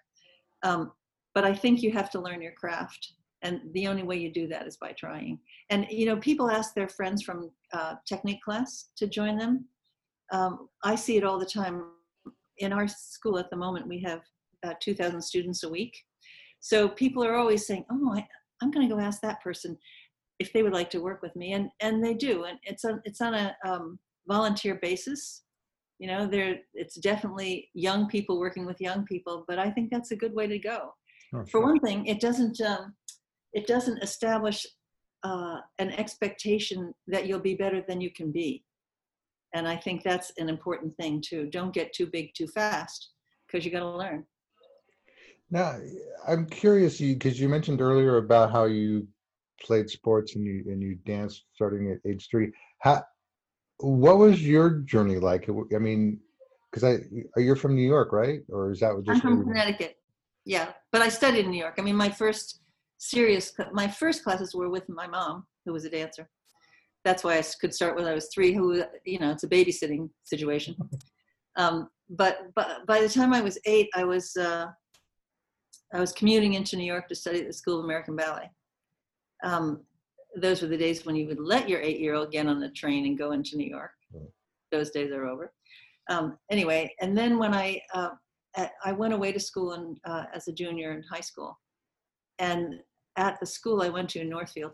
Um, 0.63 0.91
but 1.33 1.45
I 1.45 1.53
think 1.53 1.81
you 1.81 1.91
have 1.91 2.09
to 2.11 2.21
learn 2.21 2.41
your 2.41 2.53
craft, 2.53 3.13
and 3.47 3.61
the 3.73 3.87
only 3.87 4.03
way 4.03 4.17
you 4.17 4.31
do 4.31 4.47
that 4.47 4.67
is 4.67 4.77
by 4.77 4.91
trying. 4.91 5.39
And 5.69 5.87
you 5.89 6.05
know, 6.05 6.17
people 6.17 6.51
ask 6.51 6.73
their 6.73 6.89
friends 6.89 7.23
from 7.23 7.49
uh, 7.73 7.95
technique 8.05 8.41
class 8.41 8.89
to 8.97 9.07
join 9.07 9.37
them. 9.37 9.65
Um, 10.31 10.69
I 10.83 10.95
see 10.95 11.17
it 11.17 11.23
all 11.23 11.39
the 11.39 11.45
time. 11.45 11.85
In 12.59 12.73
our 12.73 12.87
school 12.87 13.37
at 13.39 13.49
the 13.49 13.55
moment, 13.55 13.87
we 13.87 13.99
have 14.01 14.21
uh, 14.65 14.73
2,000 14.81 15.21
students 15.21 15.63
a 15.63 15.69
week. 15.69 15.95
So 16.59 16.89
people 16.89 17.23
are 17.23 17.35
always 17.35 17.65
saying, 17.65 17.85
"Oh, 17.89 18.13
I, 18.13 18.27
I'm 18.61 18.71
going 18.71 18.87
to 18.87 18.93
go 18.93 18.99
ask 18.99 19.21
that 19.21 19.41
person 19.41 19.77
if 20.39 20.51
they 20.51 20.63
would 20.63 20.73
like 20.73 20.89
to 20.89 21.01
work 21.01 21.21
with 21.21 21.35
me," 21.35 21.53
and 21.53 21.69
and 21.79 22.03
they 22.03 22.15
do. 22.15 22.45
And 22.45 22.57
it's 22.63 22.83
on 22.83 23.01
it's 23.05 23.21
on 23.21 23.33
a 23.33 23.55
um, 23.63 23.99
volunteer 24.27 24.75
basis. 24.81 25.43
You 25.99 26.07
know, 26.07 26.27
there 26.27 26.59
it's 26.73 26.95
definitely 26.95 27.69
young 27.73 28.07
people 28.07 28.39
working 28.39 28.65
with 28.65 28.81
young 28.81 29.05
people, 29.05 29.45
but 29.47 29.59
I 29.59 29.69
think 29.71 29.89
that's 29.91 30.11
a 30.11 30.21
good 30.23 30.33
way 30.33 30.47
to 30.47 30.59
go 30.59 30.93
Oh, 31.33 31.43
for 31.43 31.47
sure. 31.47 31.63
one 31.63 31.79
thing, 31.79 32.05
it 32.05 32.21
doesn't 32.21 32.59
um, 32.61 32.95
it 33.53 33.67
doesn't 33.67 34.03
establish 34.03 34.65
uh, 35.23 35.57
an 35.79 35.91
expectation 35.91 36.93
that 37.07 37.27
you'll 37.27 37.39
be 37.39 37.55
better 37.55 37.83
than 37.87 38.01
you 38.01 38.11
can 38.11 38.31
be, 38.31 38.63
and 39.53 39.67
I 39.67 39.75
think 39.75 40.03
that's 40.03 40.31
an 40.37 40.49
important 40.49 40.95
thing 40.97 41.21
too. 41.21 41.47
Don't 41.51 41.73
get 41.73 41.93
too 41.93 42.07
big 42.07 42.33
too 42.35 42.47
fast 42.47 43.11
because 43.45 43.65
you 43.65 43.71
got 43.71 43.79
to 43.79 43.89
learn. 43.89 44.25
Now, 45.49 45.79
I'm 46.27 46.45
curious, 46.45 46.99
because 46.99 47.39
you 47.39 47.47
mentioned 47.47 47.79
earlier 47.81 48.17
about 48.17 48.51
how 48.51 48.65
you 48.65 49.07
played 49.61 49.89
sports 49.89 50.35
and 50.35 50.45
you 50.45 50.63
and 50.67 50.81
you 50.81 50.95
danced 51.05 51.45
starting 51.55 51.89
at 51.91 52.09
age 52.09 52.27
three. 52.29 52.51
How, 52.79 53.03
what 53.79 54.17
was 54.17 54.45
your 54.45 54.79
journey 54.81 55.17
like? 55.17 55.49
I 55.73 55.79
mean, 55.79 56.19
because 56.69 56.83
I 56.83 57.39
you're 57.39 57.55
from 57.55 57.75
New 57.75 57.87
York, 57.87 58.11
right? 58.11 58.41
Or 58.49 58.71
is 58.71 58.81
that 58.81 58.93
what? 58.93 59.05
I'm 59.07 59.21
from 59.21 59.43
Connecticut, 59.43 59.97
yeah, 60.45 60.73
but 60.91 61.01
I 61.01 61.09
studied 61.09 61.45
in 61.45 61.51
New 61.51 61.59
York. 61.59 61.75
I 61.77 61.81
mean, 61.81 61.95
my 61.95 62.09
first 62.09 62.61
serious 62.97 63.53
my 63.73 63.87
first 63.87 64.23
classes 64.23 64.53
were 64.53 64.69
with 64.69 64.87
my 64.89 65.07
mom, 65.07 65.45
who 65.65 65.73
was 65.73 65.85
a 65.85 65.89
dancer. 65.89 66.29
That's 67.05 67.23
why 67.23 67.37
I 67.37 67.43
could 67.61 67.73
start 67.73 67.95
when 67.95 68.05
I 68.05 68.13
was 68.13 68.29
three. 68.33 68.53
Who 68.53 68.83
you 69.05 69.19
know, 69.19 69.31
it's 69.31 69.43
a 69.43 69.49
babysitting 69.49 70.09
situation. 70.23 70.75
Um, 71.57 71.89
but 72.11 72.53
but 72.55 72.85
by 72.85 73.01
the 73.01 73.09
time 73.09 73.33
I 73.33 73.41
was 73.41 73.57
eight, 73.65 73.89
I 73.95 74.03
was 74.03 74.35
uh, 74.37 74.67
I 75.91 75.99
was 75.99 76.11
commuting 76.11 76.53
into 76.53 76.77
New 76.77 76.85
York 76.85 77.07
to 77.07 77.15
study 77.15 77.41
at 77.41 77.47
the 77.47 77.53
School 77.53 77.79
of 77.79 77.85
American 77.85 78.15
Ballet. 78.15 78.51
Um, 79.43 79.81
those 80.35 80.61
were 80.61 80.67
the 80.67 80.77
days 80.77 81.03
when 81.03 81.15
you 81.15 81.25
would 81.25 81.39
let 81.39 81.67
your 81.67 81.81
eight-year-old 81.81 82.31
get 82.31 82.45
on 82.45 82.59
the 82.59 82.69
train 82.69 83.07
and 83.07 83.17
go 83.17 83.31
into 83.31 83.57
New 83.57 83.67
York. 83.67 83.89
Those 84.71 84.91
days 84.91 85.11
are 85.11 85.25
over. 85.25 85.51
Um, 86.09 86.37
anyway, 86.51 86.93
and 87.01 87.17
then 87.17 87.39
when 87.39 87.55
I 87.55 87.81
uh, 87.93 88.09
I 88.85 88.91
went 88.91 89.13
away 89.13 89.31
to 89.31 89.39
school 89.39 89.73
in, 89.73 89.97
uh, 90.05 90.25
as 90.33 90.47
a 90.47 90.53
junior 90.53 90.91
in 90.93 91.03
high 91.03 91.21
school, 91.21 91.57
and 92.39 92.79
at 93.15 93.39
the 93.39 93.45
school 93.45 93.81
I 93.81 93.89
went 93.89 94.09
to 94.11 94.21
in 94.21 94.29
Northfield, 94.29 94.73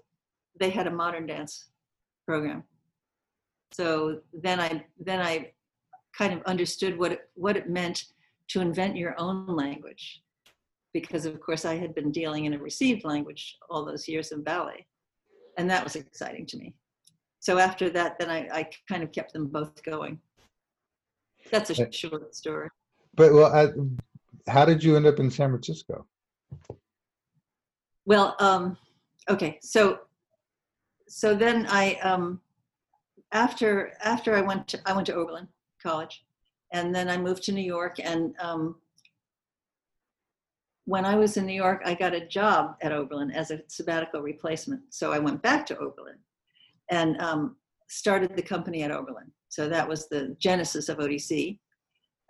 they 0.60 0.70
had 0.70 0.88
a 0.88 0.92
modern 0.92 1.26
dance 1.26 1.70
program. 2.26 2.64
So 3.72 4.20
then 4.34 4.60
I 4.60 4.86
then 5.00 5.22
I 5.22 5.52
kind 6.18 6.34
of 6.34 6.44
understood 6.44 6.98
what 6.98 7.14
it, 7.14 7.30
what 7.34 7.58
it 7.58 7.70
meant 7.70 8.06
to 8.50 8.62
invent 8.62 8.96
your 8.96 9.16
own 9.20 9.48
language 9.48 10.22
because 10.94 11.26
of 11.26 11.42
course 11.42 11.66
I 11.66 11.76
had 11.76 11.96
been 11.96 12.12
dealing 12.12 12.46
in 12.46 12.54
a 12.54 12.58
received 12.58 13.04
language 13.04 13.58
all 13.70 13.84
those 13.84 14.08
years 14.08 14.32
in 14.32 14.44
ballet. 14.44 14.86
And 15.58 15.70
that 15.70 15.84
was 15.84 15.96
exciting 15.96 16.46
to 16.48 16.58
me. 16.58 16.76
So 17.40 17.58
after 17.58 17.90
that, 17.90 18.18
then 18.20 18.30
I, 18.30 18.48
I 18.54 18.70
kind 18.88 19.04
of 19.04 19.12
kept 19.12 19.34
them 19.34 19.48
both 19.48 19.84
going. 19.84 20.20
That's 21.52 21.72
a 21.72 21.92
short 21.92 22.36
story. 22.36 22.70
But 23.16 23.34
well, 23.34 23.54
I, 23.54 23.70
how 24.50 24.66
did 24.66 24.84
you 24.84 24.96
end 24.96 25.06
up 25.06 25.20
in 25.20 25.30
San 25.30 25.50
Francisco? 25.50 26.06
Well, 28.06 28.36
um, 28.40 28.78
okay, 29.30 29.60
so 29.62 30.00
so 31.08 31.36
then 31.36 31.68
I 31.70 31.96
um, 31.96 32.42
after 33.32 33.94
after 34.04 34.36
I 34.36 34.42
went 34.42 34.68
to 34.70 34.80
I 34.86 34.94
went 34.94 35.08
to 35.08 35.16
Oberlin 35.16 35.48
College, 35.82 36.26
and 36.74 36.94
then 36.94 37.10
I 37.10 37.18
moved 37.18 37.44
to 37.44 37.52
New 37.52 37.62
York. 37.62 37.98
And 38.04 38.36
um, 38.40 38.76
when 40.86 41.06
I 41.06 41.16
was 41.16 41.38
in 41.38 41.46
New 41.46 41.54
York, 41.54 41.82
I 41.86 41.94
got 41.94 42.14
a 42.14 42.28
job 42.28 42.76
at 42.82 42.92
Oberlin 42.92 43.32
as 43.32 43.52
a 43.52 43.62
sabbatical 43.68 44.22
replacement. 44.22 44.82
So 44.90 45.14
I 45.14 45.20
went 45.20 45.42
back 45.42 45.66
to 45.68 45.78
Oberlin 45.78 46.18
and 46.90 47.20
um, 47.22 47.56
started 47.88 48.36
the 48.36 48.42
company 48.42 48.84
at 48.84 48.92
Oberlin. 48.92 49.32
So 49.50 49.70
that 49.70 49.88
was 49.88 50.10
the 50.10 50.36
genesis 50.40 50.90
of 50.90 50.98
ODC. 50.98 51.60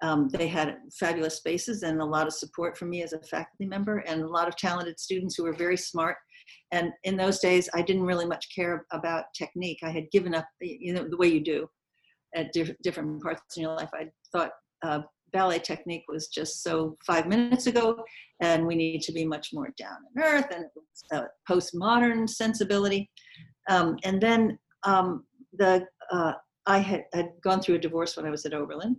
Um, 0.03 0.27
they 0.27 0.47
had 0.47 0.77
fabulous 0.99 1.37
spaces 1.37 1.83
and 1.83 2.01
a 2.01 2.05
lot 2.05 2.27
of 2.27 2.33
support 2.33 2.77
from 2.77 2.89
me 2.89 3.03
as 3.03 3.13
a 3.13 3.21
faculty 3.21 3.65
member 3.65 3.99
and 3.99 4.21
a 4.21 4.27
lot 4.27 4.49
of 4.49 4.57
talented 4.57 4.99
students 4.99 5.35
who 5.35 5.43
were 5.43 5.53
very 5.53 5.77
smart. 5.77 6.17
And 6.73 6.91
in 7.05 7.15
those 7.15 7.39
days, 7.39 7.69
I 7.73 7.81
didn't 7.81 8.03
really 8.03 8.25
much 8.25 8.53
care 8.53 8.85
about 8.91 9.25
technique. 9.33 9.79
I 9.81 9.91
had 9.91 10.11
given 10.11 10.35
up, 10.35 10.45
you 10.59 10.93
know, 10.93 11.07
the 11.09 11.17
way 11.17 11.27
you 11.27 11.41
do 11.41 11.69
at 12.35 12.51
diff- 12.51 12.75
different 12.83 13.23
parts 13.23 13.55
in 13.55 13.63
your 13.63 13.75
life. 13.75 13.89
I 13.93 14.09
thought 14.33 14.51
uh, 14.83 15.01
ballet 15.31 15.59
technique 15.59 16.03
was 16.09 16.27
just 16.27 16.63
so 16.63 16.97
five 17.07 17.27
minutes 17.27 17.67
ago, 17.67 18.03
and 18.41 18.67
we 18.67 18.75
need 18.75 19.01
to 19.03 19.13
be 19.13 19.25
much 19.25 19.49
more 19.53 19.69
down 19.77 19.97
in 20.15 20.21
earth 20.21 20.47
and 20.53 20.65
uh, 21.13 21.27
postmodern 21.49 22.29
sensibility. 22.29 23.09
Um, 23.69 23.97
and 24.03 24.21
then 24.21 24.59
um, 24.83 25.25
the 25.53 25.85
uh, 26.11 26.33
I 26.65 26.79
had, 26.79 27.05
had 27.13 27.31
gone 27.41 27.61
through 27.61 27.75
a 27.75 27.79
divorce 27.79 28.15
when 28.15 28.25
I 28.25 28.29
was 28.29 28.45
at 28.45 28.53
Oberlin, 28.53 28.95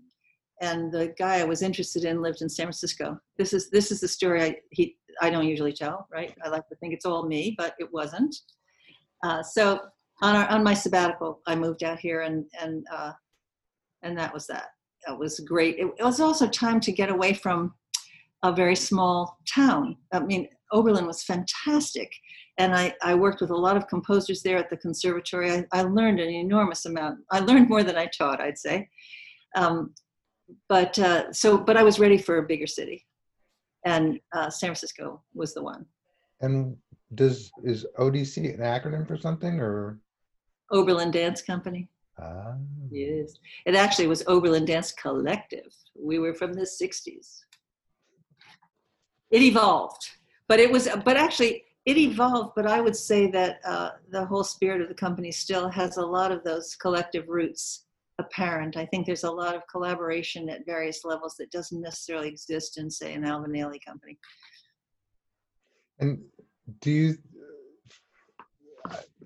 and 0.60 0.92
the 0.92 1.14
guy 1.18 1.40
I 1.40 1.44
was 1.44 1.62
interested 1.62 2.04
in 2.04 2.22
lived 2.22 2.42
in 2.42 2.48
San 2.48 2.66
Francisco. 2.66 3.18
This 3.38 3.52
is 3.52 3.70
this 3.70 3.90
is 3.90 4.00
the 4.00 4.08
story 4.08 4.42
I 4.42 4.56
he 4.70 4.96
I 5.20 5.30
don't 5.30 5.46
usually 5.46 5.72
tell, 5.72 6.06
right? 6.12 6.34
I 6.44 6.48
like 6.48 6.68
to 6.68 6.76
think 6.76 6.94
it's 6.94 7.06
all 7.06 7.26
me, 7.26 7.54
but 7.56 7.74
it 7.78 7.88
wasn't. 7.92 8.34
Uh, 9.24 9.42
so 9.42 9.80
on 10.22 10.36
our 10.36 10.46
on 10.48 10.62
my 10.62 10.74
sabbatical, 10.74 11.40
I 11.46 11.54
moved 11.54 11.82
out 11.82 11.98
here, 11.98 12.22
and 12.22 12.44
and 12.60 12.84
uh, 12.92 13.12
and 14.02 14.16
that 14.18 14.32
was 14.32 14.46
that. 14.46 14.68
That 15.06 15.18
was 15.18 15.40
great. 15.40 15.78
It, 15.78 15.86
it 15.98 16.04
was 16.04 16.20
also 16.20 16.46
time 16.46 16.80
to 16.80 16.92
get 16.92 17.10
away 17.10 17.34
from 17.34 17.74
a 18.42 18.52
very 18.52 18.76
small 18.76 19.38
town. 19.52 19.96
I 20.12 20.20
mean, 20.20 20.48
Oberlin 20.72 21.06
was 21.06 21.24
fantastic, 21.24 22.10
and 22.58 22.74
I, 22.74 22.94
I 23.02 23.14
worked 23.14 23.40
with 23.40 23.50
a 23.50 23.56
lot 23.56 23.76
of 23.76 23.88
composers 23.88 24.42
there 24.42 24.58
at 24.58 24.70
the 24.70 24.76
conservatory. 24.76 25.50
I, 25.50 25.64
I 25.72 25.82
learned 25.82 26.20
an 26.20 26.30
enormous 26.30 26.86
amount. 26.86 27.18
I 27.30 27.40
learned 27.40 27.68
more 27.68 27.82
than 27.82 27.96
I 27.96 28.06
taught, 28.06 28.40
I'd 28.40 28.58
say. 28.58 28.88
Um, 29.56 29.94
but 30.68 30.98
uh, 30.98 31.32
so, 31.32 31.58
but 31.58 31.76
I 31.76 31.82
was 31.82 31.98
ready 31.98 32.18
for 32.18 32.38
a 32.38 32.42
bigger 32.42 32.66
city, 32.66 33.04
and 33.84 34.18
uh, 34.34 34.50
San 34.50 34.68
Francisco 34.68 35.22
was 35.34 35.54
the 35.54 35.62
one. 35.62 35.86
And 36.40 36.76
does 37.14 37.50
is 37.62 37.86
ODC 37.98 38.54
an 38.54 38.60
acronym 38.60 39.06
for 39.06 39.16
something 39.16 39.60
or? 39.60 40.00
Oberlin 40.70 41.10
Dance 41.10 41.42
Company. 41.42 41.88
Ah, 42.18 42.54
Yes, 42.90 43.34
it 43.66 43.74
actually 43.74 44.06
was 44.06 44.24
Oberlin 44.26 44.64
Dance 44.64 44.92
Collective. 44.92 45.72
We 45.94 46.18
were 46.18 46.34
from 46.34 46.52
the 46.52 46.62
'60s. 46.62 47.40
It 49.30 49.42
evolved, 49.42 50.10
but 50.48 50.60
it 50.60 50.70
was, 50.70 50.88
but 51.04 51.16
actually, 51.16 51.64
it 51.86 51.96
evolved. 51.96 52.52
But 52.56 52.66
I 52.66 52.80
would 52.80 52.96
say 52.96 53.30
that 53.30 53.60
uh, 53.64 53.90
the 54.10 54.24
whole 54.24 54.44
spirit 54.44 54.80
of 54.80 54.88
the 54.88 54.94
company 54.94 55.32
still 55.32 55.68
has 55.68 55.96
a 55.96 56.06
lot 56.06 56.32
of 56.32 56.44
those 56.44 56.76
collective 56.76 57.28
roots 57.28 57.83
apparent. 58.18 58.76
I 58.76 58.86
think 58.86 59.06
there's 59.06 59.24
a 59.24 59.30
lot 59.30 59.54
of 59.54 59.62
collaboration 59.70 60.48
at 60.48 60.66
various 60.66 61.04
levels 61.04 61.34
that 61.38 61.50
doesn't 61.50 61.80
necessarily 61.80 62.28
exist 62.28 62.78
in, 62.78 62.90
say, 62.90 63.14
an 63.14 63.24
Alvin 63.24 63.52
Ailey 63.52 63.78
company. 63.84 64.18
And 65.98 66.20
do 66.80 66.90
you, 66.90 67.16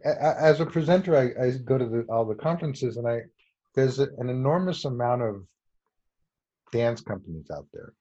as 0.05 0.61
a 0.61 0.66
presenter, 0.66 1.16
I, 1.16 1.46
I 1.46 1.51
go 1.64 1.79
to 1.79 1.87
the, 1.87 2.07
all 2.09 2.24
the 2.24 2.35
conferences 2.35 2.96
and 2.96 3.07
I, 3.07 3.22
there's 3.74 3.98
an 3.98 4.29
enormous 4.29 4.85
amount 4.85 5.22
of 5.22 5.44
dance 6.72 7.01
companies 7.01 7.51
out 7.51 7.66
there. 7.72 7.92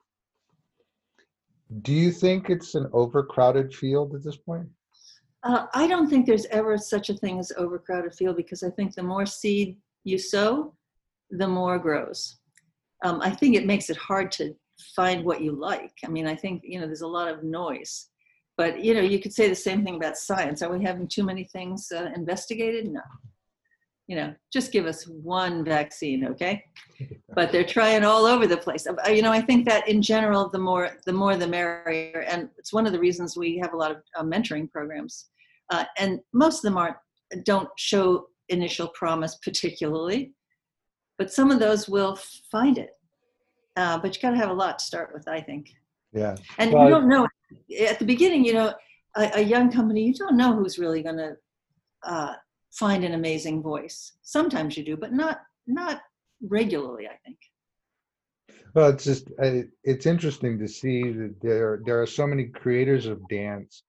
Do 1.81 1.93
you 1.93 2.11
think 2.11 2.49
it's 2.49 2.75
an 2.75 2.89
overcrowded 2.93 3.75
field 3.75 4.15
at 4.15 4.23
this 4.23 4.37
point? 4.37 4.67
Uh, 5.43 5.67
I 5.73 5.87
don't 5.87 6.09
think 6.09 6.25
there's 6.25 6.45
ever 6.47 6.77
such 6.77 7.09
a 7.09 7.13
thing 7.13 7.39
as 7.39 7.51
overcrowded 7.57 8.13
field 8.15 8.37
because 8.37 8.63
I 8.63 8.69
think 8.69 8.95
the 8.95 9.03
more 9.03 9.25
seed 9.25 9.77
you 10.07 10.17
sow, 10.17 10.73
the 11.29 11.47
more 11.47 11.77
grows. 11.77 12.37
Um, 13.03 13.19
I 13.21 13.29
think 13.29 13.55
it 13.55 13.65
makes 13.65 13.89
it 13.89 13.97
hard 13.97 14.31
to 14.33 14.55
find 14.95 15.25
what 15.25 15.41
you 15.41 15.51
like. 15.51 15.91
I 16.05 16.07
mean, 16.07 16.25
I 16.25 16.35
think 16.35 16.61
you 16.63 16.79
know 16.79 16.85
there's 16.85 17.01
a 17.01 17.15
lot 17.19 17.27
of 17.27 17.43
noise, 17.43 18.07
but 18.55 18.83
you 18.83 18.93
know 18.93 19.01
you 19.01 19.19
could 19.19 19.33
say 19.33 19.49
the 19.49 19.55
same 19.55 19.83
thing 19.83 19.95
about 19.95 20.17
science. 20.17 20.61
Are 20.61 20.71
we 20.71 20.83
having 20.83 21.07
too 21.07 21.23
many 21.23 21.43
things 21.43 21.91
uh, 21.93 22.09
investigated? 22.15 22.87
No. 22.87 23.01
You 24.07 24.15
know, 24.15 24.33
just 24.53 24.71
give 24.71 24.85
us 24.85 25.05
one 25.05 25.65
vaccine, 25.65 26.25
okay? 26.27 26.63
But 27.35 27.51
they're 27.51 27.75
trying 27.77 28.05
all 28.05 28.25
over 28.25 28.47
the 28.47 28.57
place. 28.65 28.87
Uh, 28.87 29.09
you 29.09 29.21
know, 29.21 29.33
I 29.33 29.41
think 29.41 29.65
that 29.65 29.87
in 29.87 30.01
general, 30.01 30.49
the 30.49 30.63
more 30.69 30.91
the 31.05 31.13
more 31.13 31.35
the 31.35 31.47
merrier, 31.47 32.21
and 32.31 32.49
it's 32.57 32.71
one 32.71 32.87
of 32.87 32.93
the 32.93 32.99
reasons 33.07 33.35
we 33.35 33.59
have 33.61 33.73
a 33.73 33.77
lot 33.77 33.91
of 33.91 33.97
uh, 34.17 34.23
mentoring 34.23 34.71
programs, 34.71 35.29
uh, 35.73 35.83
and 35.97 36.21
most 36.33 36.57
of 36.59 36.63
them 36.63 36.77
aren't 36.77 36.95
don't 37.43 37.69
show 37.75 38.27
initial 38.49 38.87
promise 38.89 39.35
particularly, 39.35 40.33
but 41.17 41.31
some 41.31 41.51
of 41.51 41.59
those 41.59 41.87
will 41.87 42.17
find 42.51 42.77
it 42.77 42.97
uh, 43.77 43.97
but 43.99 44.15
you 44.15 44.21
got 44.21 44.31
to 44.31 44.37
have 44.37 44.49
a 44.49 44.53
lot 44.53 44.79
to 44.79 44.85
start 44.85 45.11
with, 45.13 45.27
I 45.27 45.39
think. 45.39 45.69
Yeah. 46.11 46.35
And 46.57 46.73
well, 46.73 46.85
you 46.85 46.89
don't 46.89 47.07
know 47.07 47.27
at 47.87 47.99
the 47.99 48.05
beginning, 48.05 48.43
you 48.43 48.53
know, 48.53 48.73
a, 49.15 49.31
a 49.35 49.41
young 49.41 49.71
company, 49.71 50.03
you 50.03 50.13
don't 50.13 50.35
know 50.35 50.53
who's 50.55 50.79
really 50.79 51.03
going 51.03 51.17
to 51.17 51.37
uh, 52.03 52.33
find 52.71 53.05
an 53.05 53.13
amazing 53.13 53.61
voice. 53.61 54.13
Sometimes 54.23 54.75
you 54.75 54.83
do, 54.83 54.97
but 54.97 55.13
not 55.13 55.41
not 55.67 56.01
regularly. 56.41 57.07
I 57.07 57.17
think. 57.23 57.37
Well, 58.73 58.89
it's 58.89 59.03
just 59.03 59.29
it's 59.83 60.05
interesting 60.05 60.57
to 60.59 60.67
see 60.67 61.03
that 61.03 61.35
there 61.41 61.81
there 61.85 62.01
are 62.01 62.07
so 62.07 62.25
many 62.25 62.45
creators 62.45 63.05
of 63.05 63.27
dance, 63.29 63.83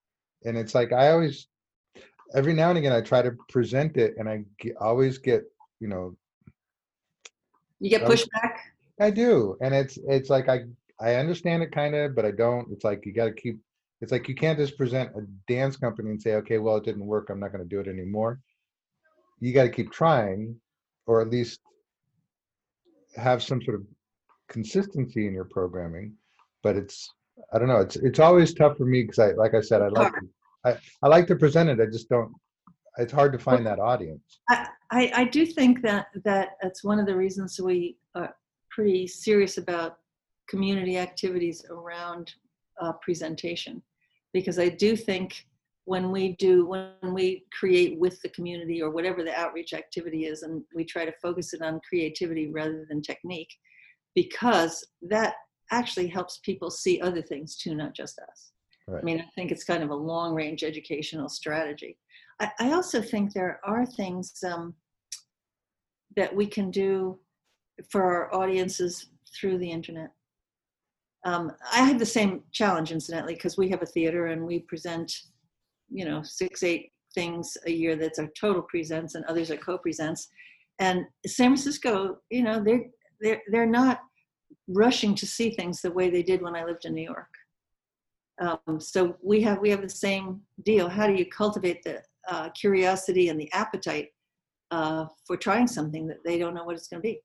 and 0.44 0.56
it's 0.56 0.74
like 0.74 0.92
I 0.92 1.12
always 1.12 1.48
every 2.34 2.54
now 2.54 2.70
and 2.70 2.78
again 2.78 2.92
I 2.92 3.00
try 3.00 3.22
to 3.22 3.32
present 3.48 3.96
it, 3.96 4.14
and 4.18 4.28
I 4.28 4.44
always 4.80 5.18
get 5.18 5.42
you 5.80 5.88
know. 5.88 6.16
You 7.80 7.90
get 7.90 8.02
pushback. 8.02 8.56
I 9.00 9.10
do, 9.10 9.56
and 9.60 9.74
it's 9.74 9.98
it's 10.08 10.30
like 10.30 10.48
I 10.48 10.64
I 11.00 11.14
understand 11.14 11.62
it 11.62 11.72
kind 11.72 11.94
of, 11.94 12.14
but 12.14 12.24
I 12.24 12.32
don't. 12.32 12.68
It's 12.72 12.84
like 12.84 13.06
you 13.06 13.12
got 13.12 13.26
to 13.26 13.32
keep. 13.32 13.58
It's 14.00 14.12
like 14.12 14.28
you 14.28 14.34
can't 14.34 14.58
just 14.58 14.76
present 14.76 15.10
a 15.16 15.22
dance 15.52 15.76
company 15.76 16.10
and 16.10 16.22
say, 16.22 16.34
okay, 16.34 16.58
well, 16.58 16.76
it 16.76 16.84
didn't 16.84 17.06
work. 17.06 17.30
I'm 17.30 17.40
not 17.40 17.52
going 17.52 17.64
to 17.64 17.68
do 17.68 17.80
it 17.80 17.88
anymore. 17.88 18.40
You 19.40 19.52
got 19.52 19.64
to 19.64 19.70
keep 19.70 19.90
trying, 19.90 20.56
or 21.06 21.20
at 21.20 21.30
least 21.30 21.60
have 23.16 23.42
some 23.42 23.62
sort 23.62 23.76
of 23.76 23.86
consistency 24.48 25.26
in 25.26 25.34
your 25.34 25.44
programming. 25.44 26.14
But 26.62 26.76
it's 26.76 27.12
I 27.52 27.58
don't 27.58 27.68
know. 27.68 27.80
It's 27.80 27.96
it's 27.96 28.18
always 28.18 28.54
tough 28.54 28.76
for 28.76 28.84
me 28.84 29.02
because 29.02 29.18
I 29.18 29.32
like 29.32 29.54
I 29.54 29.60
said 29.60 29.82
I 29.82 29.88
like 29.88 30.12
to, 30.14 30.28
I 30.64 30.76
I 31.02 31.08
like 31.08 31.26
to 31.28 31.36
present 31.36 31.68
it. 31.68 31.80
I 31.80 31.86
just 31.86 32.08
don't. 32.08 32.32
It's 32.98 33.12
hard 33.12 33.32
to 33.32 33.38
find 33.38 33.64
that 33.64 33.78
audience. 33.78 34.40
I, 34.48 34.66
I, 34.90 35.12
I 35.14 35.24
do 35.24 35.46
think 35.46 35.82
that 35.82 36.08
that 36.24 36.56
that's 36.62 36.82
one 36.82 36.98
of 36.98 37.06
the 37.06 37.14
reasons 37.14 37.60
we 37.60 37.96
are 38.14 38.34
pretty 38.70 39.06
serious 39.06 39.58
about 39.58 39.98
community 40.48 40.98
activities 40.98 41.64
around 41.70 42.32
uh, 42.80 42.92
presentation 43.02 43.82
because 44.32 44.58
I 44.58 44.68
do 44.68 44.96
think 44.96 45.46
when 45.84 46.10
we 46.10 46.36
do 46.38 46.66
when 46.66 47.14
we 47.14 47.44
create 47.58 47.98
with 47.98 48.20
the 48.20 48.28
community 48.30 48.82
or 48.82 48.90
whatever 48.90 49.24
the 49.24 49.34
outreach 49.38 49.72
activity 49.72 50.26
is 50.26 50.42
and 50.42 50.62
we 50.74 50.84
try 50.84 51.04
to 51.04 51.12
focus 51.22 51.54
it 51.54 51.62
on 51.62 51.80
creativity 51.88 52.50
rather 52.50 52.84
than 52.88 53.00
technique 53.00 53.50
because 54.14 54.86
that 55.02 55.34
actually 55.70 56.06
helps 56.06 56.40
people 56.44 56.70
see 56.70 57.00
other 57.00 57.22
things 57.22 57.56
too 57.56 57.74
not 57.74 57.94
just 57.94 58.18
us 58.18 58.52
right. 58.88 59.02
i 59.02 59.04
mean 59.04 59.20
i 59.20 59.30
think 59.34 59.52
it's 59.52 59.64
kind 59.64 59.82
of 59.82 59.90
a 59.90 59.94
long 59.94 60.34
range 60.34 60.64
educational 60.64 61.28
strategy 61.28 61.96
i, 62.40 62.50
I 62.58 62.72
also 62.72 63.00
think 63.00 63.32
there 63.32 63.60
are 63.64 63.86
things 63.86 64.32
um, 64.44 64.74
that 66.16 66.34
we 66.34 66.46
can 66.46 66.70
do 66.70 67.18
for 67.90 68.02
our 68.02 68.34
audiences 68.34 69.06
through 69.38 69.58
the 69.58 69.70
internet. 69.70 70.10
Um, 71.24 71.52
I 71.72 71.82
have 71.82 71.98
the 71.98 72.06
same 72.06 72.42
challenge, 72.52 72.92
incidentally, 72.92 73.34
because 73.34 73.56
we 73.56 73.68
have 73.70 73.82
a 73.82 73.86
theater 73.86 74.26
and 74.26 74.44
we 74.44 74.60
present, 74.60 75.12
you 75.88 76.04
know, 76.04 76.22
six, 76.22 76.62
eight 76.62 76.92
things 77.14 77.56
a 77.66 77.70
year 77.70 77.96
that's 77.96 78.18
our 78.18 78.28
total 78.38 78.62
presents 78.62 79.14
and 79.14 79.24
others 79.24 79.50
are 79.50 79.56
co-presents. 79.56 80.28
And 80.78 81.04
San 81.26 81.50
Francisco, 81.50 82.18
you 82.30 82.42
know, 82.42 82.62
they're 82.62 82.84
they're 83.20 83.42
they're 83.50 83.66
not 83.66 84.00
rushing 84.68 85.14
to 85.16 85.26
see 85.26 85.50
things 85.50 85.80
the 85.80 85.90
way 85.90 86.08
they 86.08 86.22
did 86.22 86.40
when 86.40 86.54
I 86.54 86.64
lived 86.64 86.84
in 86.84 86.94
New 86.94 87.02
York. 87.02 87.28
Um, 88.40 88.80
so 88.80 89.16
we 89.22 89.40
have 89.42 89.58
we 89.58 89.70
have 89.70 89.82
the 89.82 89.88
same 89.88 90.40
deal. 90.64 90.88
How 90.88 91.06
do 91.06 91.14
you 91.14 91.26
cultivate 91.26 91.82
the 91.82 92.02
uh, 92.28 92.50
curiosity 92.50 93.28
and 93.28 93.40
the 93.40 93.52
appetite 93.52 94.08
uh, 94.70 95.06
for 95.26 95.36
trying 95.36 95.66
something 95.66 96.06
that 96.06 96.18
they 96.24 96.38
don't 96.38 96.54
know 96.54 96.64
what 96.64 96.76
it's 96.76 96.88
going 96.88 97.02
to 97.02 97.08
be? 97.08 97.20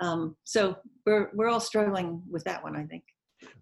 Um, 0.00 0.36
so 0.44 0.76
we're 1.04 1.30
we're 1.34 1.48
all 1.48 1.60
struggling 1.60 2.22
with 2.30 2.44
that 2.44 2.62
one, 2.62 2.76
I 2.76 2.84
think. 2.84 3.04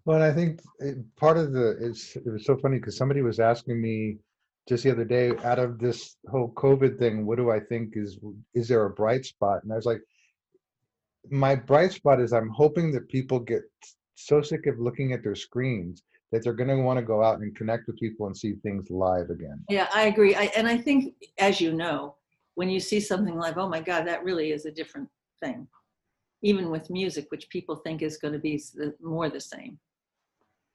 Well, 0.05 0.21
I 0.21 0.31
think 0.31 0.61
it, 0.79 0.97
part 1.17 1.37
of 1.37 1.51
the 1.51 1.77
it's 1.81 2.15
it 2.15 2.31
was 2.31 2.45
so 2.45 2.57
funny 2.57 2.77
because 2.77 2.97
somebody 2.97 3.21
was 3.21 3.39
asking 3.39 3.81
me 3.81 4.17
just 4.69 4.83
the 4.83 4.91
other 4.91 5.05
day 5.05 5.31
out 5.43 5.59
of 5.59 5.79
this 5.79 6.17
whole 6.29 6.53
COVID 6.55 6.97
thing, 6.99 7.25
what 7.25 7.37
do 7.37 7.51
I 7.51 7.59
think 7.59 7.93
is 7.95 8.19
is 8.53 8.67
there 8.67 8.85
a 8.85 8.91
bright 8.91 9.25
spot? 9.25 9.63
And 9.63 9.73
I 9.73 9.75
was 9.75 9.85
like, 9.85 10.01
my 11.29 11.55
bright 11.55 11.91
spot 11.91 12.21
is 12.21 12.31
I'm 12.31 12.49
hoping 12.49 12.91
that 12.93 13.09
people 13.09 13.39
get 13.39 13.63
so 14.15 14.41
sick 14.41 14.67
of 14.67 14.79
looking 14.79 15.13
at 15.13 15.23
their 15.23 15.35
screens 15.35 16.03
that 16.31 16.43
they're 16.43 16.53
going 16.53 16.69
to 16.69 16.77
want 16.77 16.97
to 16.97 17.05
go 17.05 17.23
out 17.23 17.39
and 17.39 17.55
connect 17.55 17.87
with 17.87 17.97
people 17.97 18.27
and 18.27 18.35
see 18.35 18.53
things 18.63 18.89
live 18.89 19.29
again. 19.29 19.63
Yeah, 19.69 19.87
I 19.93 20.03
agree. 20.03 20.35
I, 20.35 20.51
and 20.55 20.67
I 20.67 20.77
think, 20.77 21.13
as 21.37 21.59
you 21.59 21.73
know, 21.73 22.15
when 22.55 22.69
you 22.69 22.79
see 22.79 22.99
something 22.99 23.37
like, 23.37 23.57
oh 23.57 23.67
my 23.67 23.81
God, 23.81 24.07
that 24.07 24.23
really 24.23 24.51
is 24.51 24.65
a 24.65 24.71
different 24.71 25.09
thing 25.41 25.67
even 26.41 26.69
with 26.69 26.89
music, 26.89 27.27
which 27.29 27.49
people 27.49 27.75
think 27.75 28.01
is 28.01 28.17
going 28.17 28.33
to 28.33 28.39
be 28.39 28.61
more 29.01 29.29
the 29.29 29.39
same. 29.39 29.77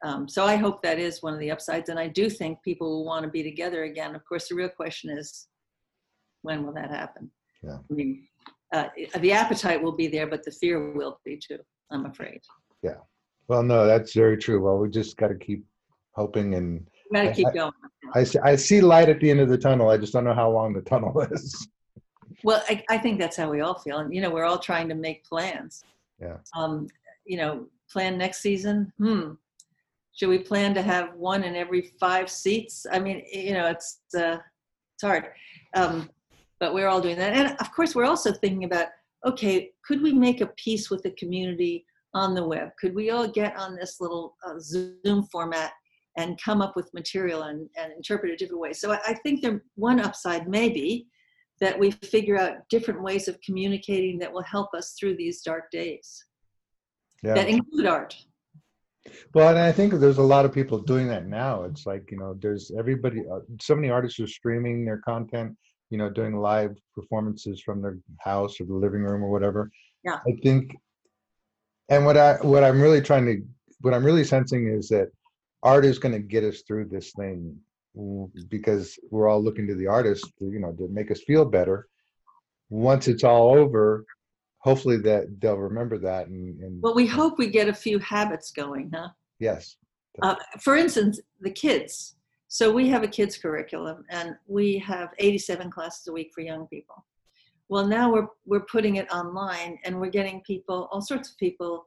Um, 0.04 0.28
so 0.28 0.44
I 0.44 0.56
hope 0.56 0.82
that 0.82 0.98
is 0.98 1.22
one 1.22 1.32
of 1.32 1.40
the 1.40 1.50
upsides, 1.50 1.88
and 1.88 1.98
I 1.98 2.08
do 2.08 2.28
think 2.28 2.62
people 2.62 2.88
will 2.88 3.04
want 3.04 3.24
to 3.24 3.30
be 3.30 3.42
together 3.42 3.84
again. 3.84 4.14
Of 4.14 4.24
course, 4.24 4.48
the 4.48 4.54
real 4.54 4.68
question 4.68 5.10
is, 5.10 5.48
when 6.42 6.64
will 6.64 6.74
that 6.74 6.90
happen? 6.90 7.30
Yeah. 7.62 7.78
I 7.90 7.94
mean, 7.94 8.28
uh, 8.72 8.88
the 9.18 9.32
appetite 9.32 9.82
will 9.82 9.96
be 9.96 10.06
there, 10.06 10.26
but 10.26 10.44
the 10.44 10.50
fear 10.50 10.92
will 10.92 11.18
be 11.24 11.36
too. 11.36 11.58
I'm 11.90 12.06
afraid. 12.06 12.40
Yeah. 12.82 12.98
Well, 13.48 13.62
no, 13.62 13.86
that's 13.86 14.12
very 14.12 14.36
true. 14.36 14.60
Well, 14.60 14.78
we 14.78 14.88
just 14.88 15.16
got 15.16 15.28
to 15.28 15.34
keep 15.34 15.64
hoping 16.12 16.54
and. 16.54 16.86
Got 17.12 17.22
to 17.22 17.32
keep 17.32 17.52
going. 17.54 17.72
I, 18.14 18.20
I, 18.20 18.24
see, 18.24 18.38
I 18.40 18.56
see 18.56 18.80
light 18.80 19.08
at 19.08 19.20
the 19.20 19.30
end 19.30 19.40
of 19.40 19.48
the 19.48 19.58
tunnel. 19.58 19.88
I 19.90 19.96
just 19.96 20.12
don't 20.12 20.24
know 20.24 20.34
how 20.34 20.50
long 20.50 20.72
the 20.72 20.82
tunnel 20.82 21.20
is. 21.30 21.68
Well, 22.42 22.62
I, 22.68 22.82
I 22.90 22.98
think 22.98 23.18
that's 23.18 23.36
how 23.36 23.50
we 23.50 23.60
all 23.60 23.78
feel. 23.78 23.98
And, 23.98 24.14
you 24.14 24.20
know, 24.20 24.30
we're 24.30 24.44
all 24.44 24.58
trying 24.58 24.88
to 24.88 24.94
make 24.94 25.24
plans. 25.24 25.84
Yeah. 26.20 26.38
Um, 26.56 26.88
you 27.24 27.36
know, 27.36 27.66
plan 27.90 28.18
next 28.18 28.40
season. 28.40 28.92
Hmm. 28.98 29.32
Should 30.14 30.30
we 30.30 30.38
plan 30.38 30.74
to 30.74 30.82
have 30.82 31.14
one 31.14 31.44
in 31.44 31.54
every 31.54 31.92
five 32.00 32.30
seats? 32.30 32.86
I 32.90 32.98
mean, 32.98 33.22
you 33.32 33.52
know, 33.52 33.66
it's, 33.66 34.00
uh, 34.16 34.38
it's 34.94 35.02
hard. 35.02 35.28
Um, 35.74 36.10
but 36.58 36.72
we're 36.72 36.88
all 36.88 37.00
doing 37.00 37.18
that. 37.18 37.34
And 37.34 37.56
of 37.60 37.72
course, 37.72 37.94
we're 37.94 38.06
also 38.06 38.32
thinking 38.32 38.64
about, 38.64 38.88
okay, 39.24 39.72
could 39.84 40.02
we 40.02 40.12
make 40.12 40.40
a 40.40 40.46
piece 40.46 40.90
with 40.90 41.02
the 41.02 41.10
community 41.12 41.84
on 42.16 42.34
the 42.34 42.46
web? 42.46 42.70
Could 42.80 42.94
we 42.94 43.10
all 43.10 43.28
get 43.28 43.56
on 43.56 43.76
this 43.76 44.00
little 44.00 44.36
uh, 44.46 44.58
Zoom 44.58 45.24
format 45.30 45.72
and 46.16 46.40
come 46.42 46.62
up 46.62 46.74
with 46.74 46.92
material 46.94 47.42
and, 47.42 47.68
and 47.76 47.92
interpret 47.92 48.32
it 48.32 48.38
different 48.38 48.60
ways? 48.60 48.80
So 48.80 48.92
I, 48.92 48.98
I 49.06 49.14
think 49.14 49.42
there 49.42 49.62
one 49.74 50.00
upside 50.00 50.48
may 50.48 50.68
be 50.70 51.06
that 51.60 51.78
we 51.78 51.90
figure 51.90 52.38
out 52.38 52.68
different 52.68 53.02
ways 53.02 53.28
of 53.28 53.40
communicating 53.40 54.18
that 54.18 54.32
will 54.32 54.42
help 54.42 54.74
us 54.74 54.94
through 54.98 55.16
these 55.16 55.42
dark 55.42 55.70
days 55.70 56.24
yeah. 57.22 57.34
that 57.34 57.48
include 57.48 57.86
art 57.86 58.16
well 59.34 59.48
and 59.48 59.58
i 59.58 59.72
think 59.72 59.94
there's 59.94 60.18
a 60.18 60.22
lot 60.22 60.44
of 60.44 60.52
people 60.52 60.78
doing 60.78 61.08
that 61.08 61.26
now 61.26 61.62
it's 61.62 61.86
like 61.86 62.08
you 62.10 62.18
know 62.18 62.36
there's 62.40 62.72
everybody 62.78 63.22
uh, 63.32 63.38
so 63.60 63.74
many 63.74 63.88
artists 63.88 64.18
are 64.20 64.26
streaming 64.26 64.84
their 64.84 64.98
content 64.98 65.56
you 65.90 65.98
know 65.98 66.10
doing 66.10 66.36
live 66.36 66.76
performances 66.94 67.60
from 67.60 67.80
their 67.80 67.98
house 68.18 68.60
or 68.60 68.64
the 68.64 68.74
living 68.74 69.02
room 69.02 69.22
or 69.22 69.30
whatever 69.30 69.70
yeah 70.04 70.18
i 70.26 70.32
think 70.42 70.74
and 71.88 72.04
what 72.04 72.16
i 72.16 72.34
what 72.42 72.64
i'm 72.64 72.80
really 72.80 73.00
trying 73.00 73.24
to 73.26 73.40
what 73.80 73.94
i'm 73.94 74.04
really 74.04 74.24
sensing 74.24 74.68
is 74.68 74.88
that 74.88 75.08
art 75.62 75.84
is 75.84 75.98
going 75.98 76.12
to 76.12 76.20
get 76.20 76.44
us 76.44 76.62
through 76.62 76.86
this 76.86 77.12
thing 77.12 77.56
because 78.48 78.98
we're 79.10 79.28
all 79.28 79.42
looking 79.42 79.66
to 79.66 79.74
the 79.74 79.86
artist, 79.86 80.30
to, 80.38 80.46
you 80.46 80.60
know, 80.60 80.72
to 80.72 80.88
make 80.88 81.10
us 81.10 81.22
feel 81.22 81.44
better. 81.44 81.88
Once 82.68 83.08
it's 83.08 83.24
all 83.24 83.54
over, 83.54 84.04
hopefully 84.58 84.98
that 84.98 85.40
they'll 85.40 85.56
remember 85.56 85.98
that. 85.98 86.26
And, 86.28 86.60
and 86.60 86.82
well, 86.82 86.94
we 86.94 87.06
hope 87.06 87.38
we 87.38 87.48
get 87.48 87.68
a 87.68 87.74
few 87.74 87.98
habits 87.98 88.50
going, 88.50 88.90
huh? 88.94 89.08
Yes. 89.38 89.76
Uh, 90.22 90.36
for 90.60 90.76
instance, 90.76 91.20
the 91.40 91.50
kids. 91.50 92.16
So 92.48 92.72
we 92.72 92.88
have 92.88 93.02
a 93.02 93.08
kids 93.08 93.36
curriculum, 93.36 94.04
and 94.08 94.36
we 94.46 94.78
have 94.78 95.10
87 95.18 95.70
classes 95.70 96.06
a 96.06 96.12
week 96.12 96.30
for 96.34 96.40
young 96.42 96.66
people. 96.68 97.04
Well, 97.68 97.86
now 97.86 98.12
we're 98.12 98.28
we're 98.44 98.60
putting 98.60 98.96
it 98.96 99.10
online, 99.10 99.78
and 99.84 100.00
we're 100.00 100.10
getting 100.10 100.40
people, 100.42 100.88
all 100.92 101.00
sorts 101.00 101.30
of 101.30 101.36
people, 101.38 101.86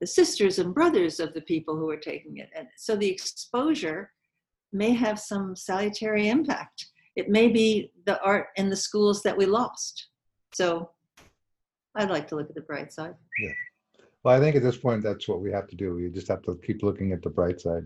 the 0.00 0.06
sisters 0.06 0.58
and 0.58 0.74
brothers 0.74 1.20
of 1.20 1.32
the 1.32 1.42
people 1.42 1.76
who 1.76 1.88
are 1.90 1.96
taking 1.96 2.38
it, 2.38 2.50
and 2.56 2.66
so 2.76 2.96
the 2.96 3.08
exposure 3.08 4.10
may 4.72 4.92
have 4.92 5.18
some 5.18 5.54
salutary 5.54 6.28
impact. 6.28 6.86
It 7.14 7.28
may 7.28 7.48
be 7.48 7.92
the 8.06 8.20
art 8.22 8.48
in 8.56 8.70
the 8.70 8.76
schools 8.76 9.22
that 9.22 9.36
we 9.36 9.46
lost. 9.46 10.08
So 10.54 10.90
I'd 11.94 12.10
like 12.10 12.26
to 12.28 12.36
look 12.36 12.48
at 12.48 12.54
the 12.54 12.62
bright 12.62 12.92
side. 12.92 13.14
Yeah. 13.38 13.52
Well, 14.24 14.36
I 14.36 14.40
think 14.40 14.56
at 14.56 14.62
this 14.62 14.78
point, 14.78 15.02
that's 15.02 15.28
what 15.28 15.40
we 15.40 15.50
have 15.52 15.66
to 15.68 15.76
do. 15.76 15.94
We 15.94 16.08
just 16.08 16.28
have 16.28 16.42
to 16.42 16.58
keep 16.64 16.82
looking 16.82 17.12
at 17.12 17.22
the 17.22 17.30
bright 17.30 17.60
side. 17.60 17.84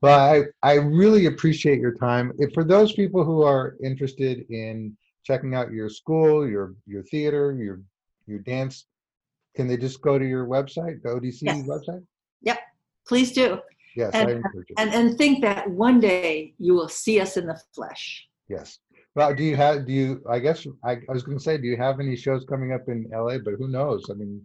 Well, 0.00 0.18
I, 0.18 0.44
I 0.62 0.74
really 0.74 1.26
appreciate 1.26 1.80
your 1.80 1.94
time. 1.94 2.32
If 2.38 2.52
for 2.52 2.64
those 2.64 2.92
people 2.92 3.24
who 3.24 3.42
are 3.42 3.76
interested 3.82 4.46
in 4.50 4.96
checking 5.24 5.54
out 5.54 5.72
your 5.72 5.88
school, 5.88 6.46
your 6.48 6.74
your 6.86 7.02
theater, 7.04 7.52
your 7.58 7.80
your 8.26 8.38
dance, 8.40 8.86
can 9.56 9.66
they 9.66 9.76
just 9.76 10.00
go 10.00 10.18
to 10.18 10.24
your 10.26 10.46
website, 10.46 11.02
the 11.02 11.08
ODC 11.08 11.42
Yes. 11.42 11.66
website? 11.66 12.04
Yep, 12.42 12.58
please 13.08 13.32
do. 13.32 13.58
Yes, 13.96 14.10
I 14.14 14.20
And- 14.20 14.30
encourage 14.30 14.70
it. 14.70 14.74
And, 14.78 14.92
and 14.94 15.18
think 15.18 15.40
that 15.42 15.68
one 15.70 16.00
day 16.00 16.54
you 16.58 16.74
will 16.74 16.88
see 16.88 17.20
us 17.20 17.36
in 17.36 17.46
the 17.46 17.58
flesh. 17.74 18.26
Yes. 18.48 18.78
Well, 19.14 19.32
do 19.34 19.44
you 19.44 19.54
have, 19.56 19.86
do 19.86 19.92
you, 19.92 20.22
I 20.28 20.40
guess, 20.40 20.66
I, 20.82 20.92
I 21.08 21.12
was 21.12 21.22
gonna 21.22 21.38
say, 21.38 21.56
do 21.58 21.66
you 21.68 21.76
have 21.76 22.00
any 22.00 22.16
shows 22.16 22.44
coming 22.44 22.72
up 22.72 22.88
in 22.88 23.08
LA? 23.12 23.38
But 23.38 23.54
who 23.58 23.68
knows? 23.68 24.04
I 24.10 24.14
mean. 24.14 24.44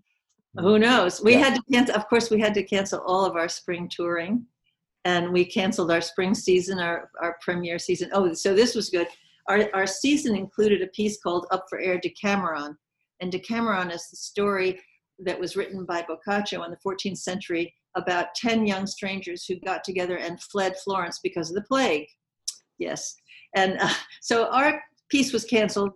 Who 0.59 0.77
knows? 0.77 1.21
We 1.23 1.33
Yeah. 1.33 1.39
had 1.45 1.55
to 1.55 1.63
cancel, 1.71 1.95
of 1.95 2.07
course, 2.07 2.29
we 2.29 2.39
had 2.39 2.53
to 2.55 2.63
cancel 2.63 2.99
all 3.07 3.25
of 3.25 3.35
our 3.35 3.49
spring 3.49 3.89
touring. 3.89 4.45
And 5.05 5.31
we 5.31 5.45
canceled 5.45 5.91
our 5.91 6.01
spring 6.01 6.35
season, 6.35 6.77
our, 6.77 7.09
our 7.21 7.37
premiere 7.41 7.79
season. 7.79 8.09
Oh, 8.13 8.33
so 8.33 8.53
this 8.53 8.75
was 8.75 8.89
good. 8.89 9.07
Our, 9.49 9.67
our 9.73 9.87
season 9.87 10.35
included 10.35 10.81
a 10.83 10.87
piece 10.87 11.19
called 11.19 11.47
Up 11.51 11.65
for 11.69 11.79
Air 11.79 11.99
Decameron. 11.99 12.77
And 13.19 13.31
Decameron 13.31 13.91
is 13.91 14.07
the 14.09 14.17
story 14.17 14.79
that 15.17 15.39
was 15.39 15.55
written 15.55 15.85
by 15.85 16.03
Boccaccio 16.07 16.63
in 16.63 16.71
the 16.71 16.77
14th 16.85 17.17
century 17.17 17.73
about 17.97 18.35
10 18.35 18.67
young 18.67 18.85
strangers 18.85 19.45
who 19.45 19.59
got 19.61 19.83
together 19.83 20.17
and 20.17 20.41
fled 20.43 20.77
Florence 20.77 21.19
because 21.23 21.49
of 21.49 21.55
the 21.55 21.63
plague. 21.63 22.07
Yes. 22.77 23.15
And 23.55 23.77
uh, 23.81 23.93
so 24.21 24.45
our 24.51 24.81
piece 25.09 25.33
was 25.33 25.43
canceled 25.43 25.91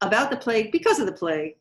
about 0.00 0.30
the 0.30 0.36
plague 0.36 0.70
because 0.70 1.00
of 1.00 1.06
the 1.06 1.12
plague. 1.12 1.54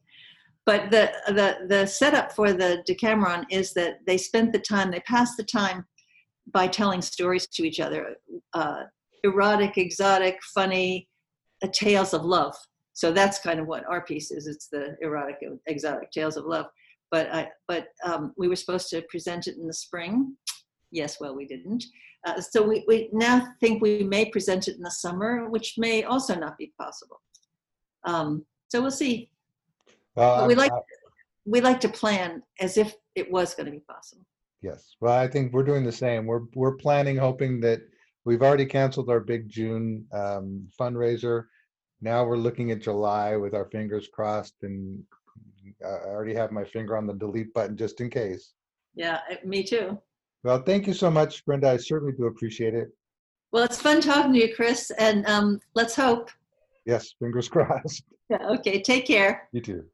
But 0.67 0.91
the, 0.91 1.11
the, 1.27 1.65
the 1.67 1.85
setup 1.87 2.31
for 2.31 2.53
the 2.53 2.83
Decameron 2.85 3.47
is 3.49 3.73
that 3.73 3.95
they 4.05 4.17
spent 4.17 4.53
the 4.53 4.59
time, 4.59 4.91
they 4.91 4.99
passed 5.01 5.35
the 5.37 5.43
time 5.43 5.85
by 6.53 6.67
telling 6.67 7.01
stories 7.01 7.47
to 7.47 7.63
each 7.63 7.79
other 7.79 8.15
uh, 8.53 8.83
erotic, 9.23 9.77
exotic, 9.77 10.37
funny 10.53 11.07
tales 11.67 12.13
of 12.13 12.23
love. 12.25 12.55
So 12.93 13.11
that's 13.11 13.39
kind 13.39 13.59
of 13.59 13.67
what 13.67 13.85
our 13.85 14.01
piece 14.01 14.31
is. 14.31 14.47
It's 14.47 14.67
the 14.67 14.95
erotic, 15.01 15.37
exotic 15.67 16.11
tales 16.11 16.37
of 16.37 16.45
love. 16.45 16.67
But 17.09 17.33
I, 17.33 17.49
but 17.67 17.87
um, 18.05 18.33
we 18.37 18.47
were 18.47 18.55
supposed 18.55 18.89
to 18.89 19.01
present 19.03 19.47
it 19.47 19.57
in 19.57 19.67
the 19.67 19.73
spring. 19.73 20.35
Yes, 20.91 21.19
well, 21.19 21.35
we 21.35 21.45
didn't. 21.45 21.83
Uh, 22.25 22.39
so 22.39 22.61
we, 22.61 22.83
we 22.87 23.09
now 23.11 23.47
think 23.59 23.81
we 23.81 24.03
may 24.03 24.25
present 24.25 24.67
it 24.67 24.75
in 24.75 24.83
the 24.83 24.91
summer, 24.91 25.49
which 25.49 25.75
may 25.77 26.03
also 26.03 26.35
not 26.35 26.57
be 26.57 26.71
possible. 26.79 27.19
Um, 28.03 28.45
so 28.69 28.81
we'll 28.81 28.91
see. 28.91 29.29
Well, 30.15 30.47
we 30.47 30.55
like 30.55 30.71
I- 30.71 30.79
we 31.45 31.59
like 31.59 31.79
to 31.81 31.89
plan 31.89 32.43
as 32.59 32.77
if 32.77 32.93
it 33.15 33.31
was 33.31 33.55
going 33.55 33.65
to 33.65 33.71
be 33.71 33.79
possible. 33.79 34.25
Yes, 34.61 34.95
well, 35.01 35.17
I 35.17 35.27
think 35.27 35.53
we're 35.53 35.63
doing 35.63 35.83
the 35.83 35.91
same. 35.91 36.27
We're, 36.27 36.43
we're 36.53 36.75
planning, 36.75 37.17
hoping 37.17 37.59
that 37.61 37.81
we've 38.25 38.43
already 38.43 38.65
canceled 38.67 39.09
our 39.09 39.19
big 39.19 39.49
June 39.49 40.05
um, 40.13 40.67
fundraiser. 40.79 41.45
Now 42.01 42.25
we're 42.25 42.37
looking 42.37 42.71
at 42.71 42.81
July 42.81 43.35
with 43.37 43.53
our 43.53 43.65
fingers 43.65 44.07
crossed 44.11 44.55
and 44.63 45.03
uh, 45.83 45.87
I 45.87 46.07
already 46.07 46.33
have 46.33 46.51
my 46.51 46.63
finger 46.63 46.97
on 46.97 47.05
the 47.05 47.13
delete 47.13 47.53
button 47.53 47.77
just 47.77 48.01
in 48.01 48.09
case. 48.09 48.53
Yeah, 48.95 49.19
me 49.45 49.63
too. 49.63 49.99
Well, 50.43 50.61
thank 50.63 50.87
you 50.87 50.93
so 50.93 51.11
much, 51.11 51.45
Brenda. 51.45 51.69
I 51.69 51.77
certainly 51.77 52.13
do 52.13 52.25
appreciate 52.25 52.73
it. 52.73 52.89
Well, 53.51 53.63
it's 53.63 53.79
fun 53.79 54.01
talking 54.01 54.33
to 54.33 54.39
you, 54.39 54.55
Chris, 54.55 54.91
and 54.97 55.25
um, 55.27 55.59
let's 55.75 55.95
hope. 55.95 56.31
Yes, 56.85 57.13
fingers 57.19 57.47
crossed. 57.49 58.03
Yeah, 58.29 58.47
okay, 58.47 58.81
take 58.81 59.05
care. 59.05 59.47
You 59.51 59.61
too. 59.61 59.85